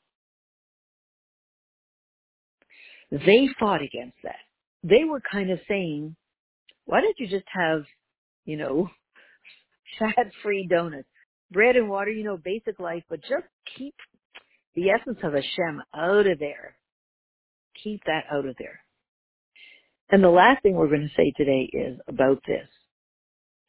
They 3.11 3.47
fought 3.59 3.81
against 3.81 4.17
that. 4.23 4.39
They 4.83 5.03
were 5.03 5.21
kind 5.31 5.51
of 5.51 5.59
saying, 5.67 6.15
why 6.85 7.01
don't 7.01 7.19
you 7.19 7.27
just 7.27 7.45
have, 7.47 7.83
you 8.45 8.57
know, 8.57 8.89
fat-free 9.99 10.67
donuts, 10.69 11.07
bread 11.51 11.75
and 11.75 11.89
water, 11.89 12.11
you 12.11 12.23
know, 12.23 12.37
basic 12.37 12.79
life, 12.79 13.03
but 13.09 13.21
just 13.21 13.45
keep 13.77 13.95
the 14.75 14.89
essence 14.89 15.19
of 15.23 15.33
Hashem 15.33 15.81
out 15.93 16.27
of 16.27 16.39
there. 16.39 16.75
Keep 17.83 18.03
that 18.05 18.23
out 18.31 18.45
of 18.45 18.55
there. 18.57 18.79
And 20.09 20.23
the 20.23 20.29
last 20.29 20.61
thing 20.61 20.75
we're 20.75 20.87
going 20.87 21.09
to 21.09 21.15
say 21.15 21.33
today 21.35 21.69
is 21.71 21.99
about 22.07 22.41
this. 22.45 22.67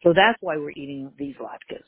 So 0.02 0.12
that's 0.14 0.38
why 0.40 0.56
we're 0.56 0.70
eating 0.70 1.12
these 1.16 1.36
latkes. 1.36 1.84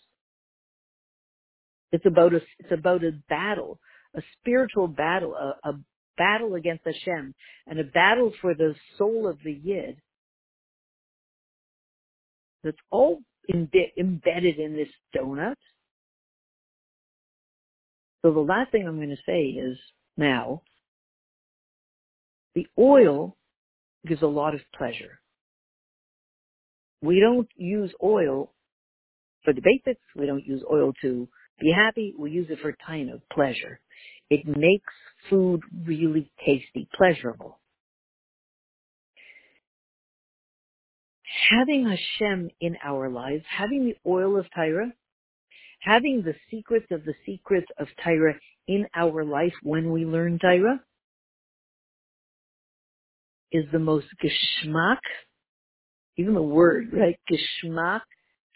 It's 1.95 2.07
about 2.07 2.35
a, 2.35 2.41
it's 2.59 2.73
about 2.73 3.05
a 3.05 3.13
battle, 3.29 3.79
a 4.17 4.23
spiritual 4.41 4.89
battle, 4.89 5.33
a, 5.37 5.69
a 5.69 5.79
battle 6.19 6.57
against 6.57 6.83
Hashem, 6.85 7.33
and 7.69 7.79
a 7.79 7.85
battle 7.85 8.33
for 8.41 8.53
the 8.53 8.75
soul 8.99 9.29
of 9.29 9.39
the 9.45 9.53
Yid 9.53 9.99
that's 12.65 12.77
all 12.91 13.21
embedded 13.49 14.59
in 14.59 14.75
this 14.75 14.89
donut. 15.17 15.55
So 18.23 18.33
the 18.33 18.41
last 18.41 18.73
thing 18.73 18.89
I'm 18.89 18.97
going 18.97 19.11
to 19.11 19.17
say 19.25 19.43
is 19.43 19.79
now, 20.17 20.63
the 22.57 22.67
oil 22.77 23.37
gives 24.05 24.23
a 24.23 24.27
lot 24.27 24.55
of 24.55 24.63
pleasure. 24.77 25.21
We 27.03 27.21
don't 27.21 27.49
use 27.55 27.93
oil 28.03 28.53
for 29.45 29.53
the 29.53 29.63
basics. 29.63 30.03
We 30.17 30.27
don't 30.27 30.45
use 30.45 30.65
oil 30.69 30.93
to 31.03 31.29
be 31.61 31.73
happy. 31.73 32.15
We 32.19 32.31
use 32.31 32.49
it 32.51 32.59
for 32.61 32.77
kind 32.87 33.11
of 33.11 33.21
pleasure. 33.31 33.81
It 34.31 34.47
makes 34.47 34.93
food 35.31 35.61
really 35.87 36.31
tasty, 36.45 36.89
pleasurable. 36.97 37.59
Having 41.51 41.87
Hashem 41.89 42.51
in 42.61 42.77
our 42.85 43.11
lives, 43.11 43.45
having 43.49 43.85
the 43.85 43.97
oil 44.09 44.39
of 44.39 44.47
Torah, 44.55 44.93
having 45.81 46.23
the 46.23 46.35
secrets 46.51 46.87
of 46.91 47.05
the 47.05 47.15
secrets 47.27 47.67
of 47.79 47.89
Torah 48.03 48.35
in 48.67 48.87
our 48.95 49.25
life 49.25 49.53
when 49.63 49.91
we 49.93 50.05
learn 50.05 50.39
Torah 50.39 50.81
is 53.53 53.65
the 53.73 53.79
most 53.79 54.07
geschmack, 54.23 54.99
even 56.17 56.35
the 56.35 56.43
word, 56.43 56.89
right? 56.93 57.19
Geschmack 57.31 58.01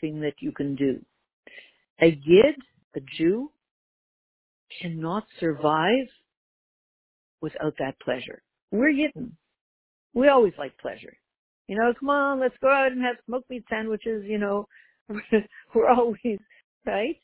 thing 0.01 0.21
that 0.21 0.35
you 0.41 0.53
can 0.53 0.75
do. 0.75 1.01
A 2.01 2.19
Yid, 2.25 2.57
a 2.97 3.01
Jew, 3.17 3.51
cannot 4.81 5.25
survive 5.41 6.07
without 7.41 7.75
that 7.79 7.99
pleasure. 8.01 8.43
We're 8.71 8.93
Yidden. 8.93 9.33
We 10.15 10.29
always 10.29 10.55
like 10.59 10.77
pleasure. 10.79 11.17
You 11.69 11.77
know, 11.77 11.93
come 11.99 12.11
on, 12.11 12.41
let's 12.41 12.57
go 12.61 12.69
out 12.69 12.93
and 12.93 13.03
have 13.03 13.17
smoked 13.27 13.51
meat 13.51 13.65
sandwiches, 13.69 14.25
you 14.27 14.39
know. 14.39 14.67
We're 15.75 15.89
always, 15.89 16.39
right? 16.87 17.17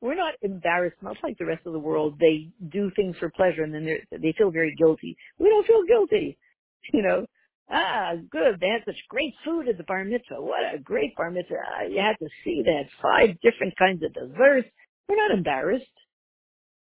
We're 0.00 0.16
not 0.16 0.34
embarrassed, 0.42 0.96
not 1.02 1.16
like 1.22 1.38
the 1.38 1.46
rest 1.46 1.66
of 1.66 1.72
the 1.72 1.78
world. 1.78 2.18
They 2.18 2.48
do 2.70 2.90
things 2.96 3.16
for 3.20 3.30
pleasure 3.30 3.62
and 3.62 3.72
then 3.72 3.86
they 4.10 4.34
feel 4.36 4.50
very 4.50 4.74
guilty. 4.76 5.16
We 5.38 5.48
don't 5.48 5.66
feel 5.66 5.84
guilty. 5.86 6.38
You 6.92 7.00
know, 7.00 7.26
ah, 7.70 8.14
good. 8.28 8.58
They 8.60 8.66
had 8.66 8.82
such 8.84 8.96
great 9.08 9.34
food 9.44 9.68
at 9.68 9.78
the 9.78 9.84
bar 9.84 10.04
mitzvah. 10.04 10.40
What 10.42 10.74
a 10.74 10.80
great 10.80 11.14
bar 11.14 11.30
mitzvah. 11.30 11.54
Ah, 11.64 11.84
you 11.84 12.00
had 12.00 12.16
to 12.18 12.28
see 12.42 12.60
that. 12.64 12.86
Five 13.00 13.40
different 13.40 13.74
kinds 13.78 14.02
of 14.02 14.12
desserts. 14.12 14.68
We're 15.08 15.16
not 15.16 15.36
embarrassed 15.36 15.86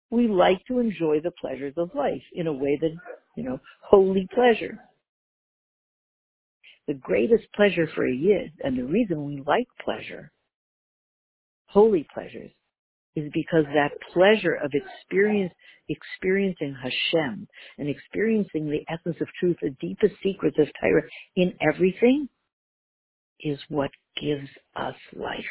we 0.10 0.28
like 0.28 0.66
to 0.68 0.80
enjoy 0.80 1.20
the 1.22 1.32
pleasures 1.32 1.74
of 1.78 1.92
life 1.94 2.24
in 2.34 2.48
a 2.48 2.54
way 2.54 2.78
that, 2.82 2.96
you 3.36 3.44
know, 3.44 3.60
holy 3.82 4.28
pleasure. 4.34 4.80
The 6.88 6.96
greatest 6.96 7.44
pleasure 7.56 7.88
for 7.94 8.08
a 8.08 8.14
yid, 8.14 8.52
and 8.64 8.78
the 8.78 8.84
reason 8.84 9.26
we 9.26 9.44
like 9.46 9.68
pleasure, 9.84 10.32
holy 11.68 12.08
pleasures, 12.12 12.52
is 13.16 13.30
because 13.34 13.66
that 13.66 13.92
pleasure 14.12 14.56
of 14.56 14.72
experience, 14.74 15.54
experiencing 15.88 16.76
Hashem 16.82 17.48
and 17.78 17.90
experiencing 17.90 18.70
the 18.70 18.84
essence 18.92 19.18
of 19.22 19.28
truth, 19.40 19.58
the 19.62 19.76
deepest 19.80 20.16
secrets 20.24 20.58
of 20.58 20.68
Torah 20.82 21.04
in 21.36 21.54
everything, 21.62 22.30
is 23.42 23.60
what 23.70 23.92
gives 24.20 24.50
us 24.76 24.96
life. 25.16 25.46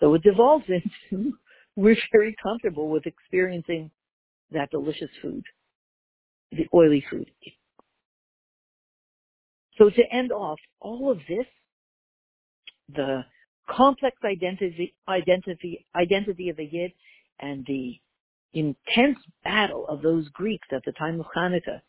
So 0.00 0.14
it 0.14 0.22
devolves 0.22 0.64
into 0.68 1.36
we're 1.76 1.96
very 2.10 2.34
comfortable 2.42 2.88
with 2.88 3.06
experiencing 3.06 3.90
that 4.50 4.70
delicious 4.70 5.10
food, 5.20 5.44
the 6.52 6.66
oily 6.74 7.04
food. 7.10 7.30
So 9.76 9.90
to 9.90 10.02
end 10.10 10.32
off, 10.32 10.58
all 10.80 11.10
of 11.10 11.18
this, 11.28 11.46
the 12.94 13.24
complex 13.68 14.16
identity, 14.24 14.94
identity, 15.08 15.86
identity 15.94 16.48
of 16.48 16.56
the 16.56 16.64
Yid 16.64 16.92
and 17.40 17.64
the 17.66 18.00
intense 18.54 19.18
battle 19.44 19.86
of 19.88 20.00
those 20.00 20.28
Greeks 20.30 20.68
at 20.72 20.82
the 20.86 20.92
time 20.92 21.20
of 21.20 21.26
Hanukkah 21.36 21.82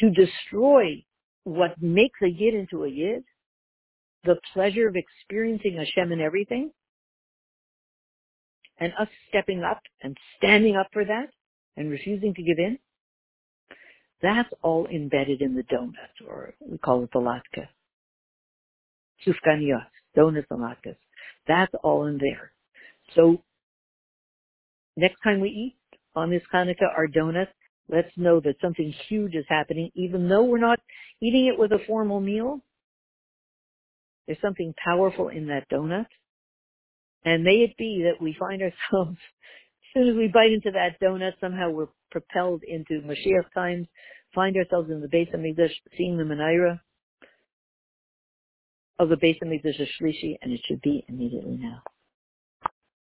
to 0.00 0.10
destroy 0.10 1.02
what 1.44 1.80
makes 1.80 2.20
a 2.22 2.28
Yid 2.28 2.54
into 2.54 2.84
a 2.84 2.88
Yid, 2.88 3.24
the 4.24 4.36
pleasure 4.52 4.88
of 4.88 4.96
experiencing 4.96 5.76
Hashem 5.76 6.12
in 6.12 6.20
everything, 6.20 6.70
and 8.78 8.92
us 8.98 9.08
stepping 9.28 9.62
up 9.62 9.80
and 10.02 10.16
standing 10.36 10.76
up 10.76 10.88
for 10.92 11.04
that 11.04 11.28
and 11.76 11.90
refusing 11.90 12.34
to 12.34 12.42
give 12.42 12.58
in, 12.58 12.78
that's 14.20 14.48
all 14.62 14.86
embedded 14.86 15.42
in 15.42 15.54
the 15.54 15.62
donut, 15.64 16.26
or 16.28 16.54
we 16.60 16.78
call 16.78 17.02
it 17.02 17.10
the 17.12 17.18
latke. 17.18 17.66
Sufganiyot, 19.26 19.86
donuts 20.14 20.46
and 20.50 20.60
latkes. 20.60 20.96
That's 21.46 21.72
all 21.82 22.06
in 22.06 22.18
there. 22.18 22.52
So 23.14 23.42
next 24.96 25.20
time 25.22 25.40
we 25.40 25.48
eat 25.48 25.98
on 26.14 26.30
this 26.30 26.42
Hanukkah, 26.52 26.96
our 26.96 27.08
donuts, 27.08 27.52
Let's 27.88 28.10
know 28.16 28.40
that 28.40 28.56
something 28.60 28.94
huge 29.08 29.34
is 29.34 29.44
happening, 29.48 29.90
even 29.94 30.28
though 30.28 30.44
we're 30.44 30.58
not 30.58 30.80
eating 31.20 31.46
it 31.46 31.58
with 31.58 31.72
a 31.72 31.78
formal 31.86 32.20
meal. 32.20 32.60
There's 34.26 34.40
something 34.40 34.74
powerful 34.82 35.28
in 35.28 35.46
that 35.48 35.68
donut. 35.68 36.06
And 37.24 37.44
may 37.44 37.56
it 37.56 37.76
be 37.76 38.04
that 38.04 38.22
we 38.22 38.36
find 38.38 38.62
ourselves, 38.62 39.18
as 39.18 39.94
soon 39.94 40.08
as 40.08 40.16
we 40.16 40.28
bite 40.28 40.52
into 40.52 40.70
that 40.72 41.00
donut, 41.00 41.32
somehow 41.40 41.70
we're 41.70 41.86
propelled 42.10 42.62
into 42.64 43.00
Mashiach 43.06 43.52
times, 43.54 43.86
find 44.34 44.56
ourselves 44.56 44.90
in 44.90 45.00
the 45.00 45.08
Beis 45.08 45.32
HaMikdash, 45.34 45.72
seeing 45.96 46.16
the 46.16 46.24
Menorah 46.24 46.80
of 48.98 49.08
the 49.08 49.16
Beis 49.16 49.38
HaMikdash 49.42 49.80
Shlishi, 50.00 50.36
and 50.42 50.52
it 50.52 50.60
should 50.66 50.80
be 50.82 51.04
immediately 51.08 51.58
now. 51.58 51.82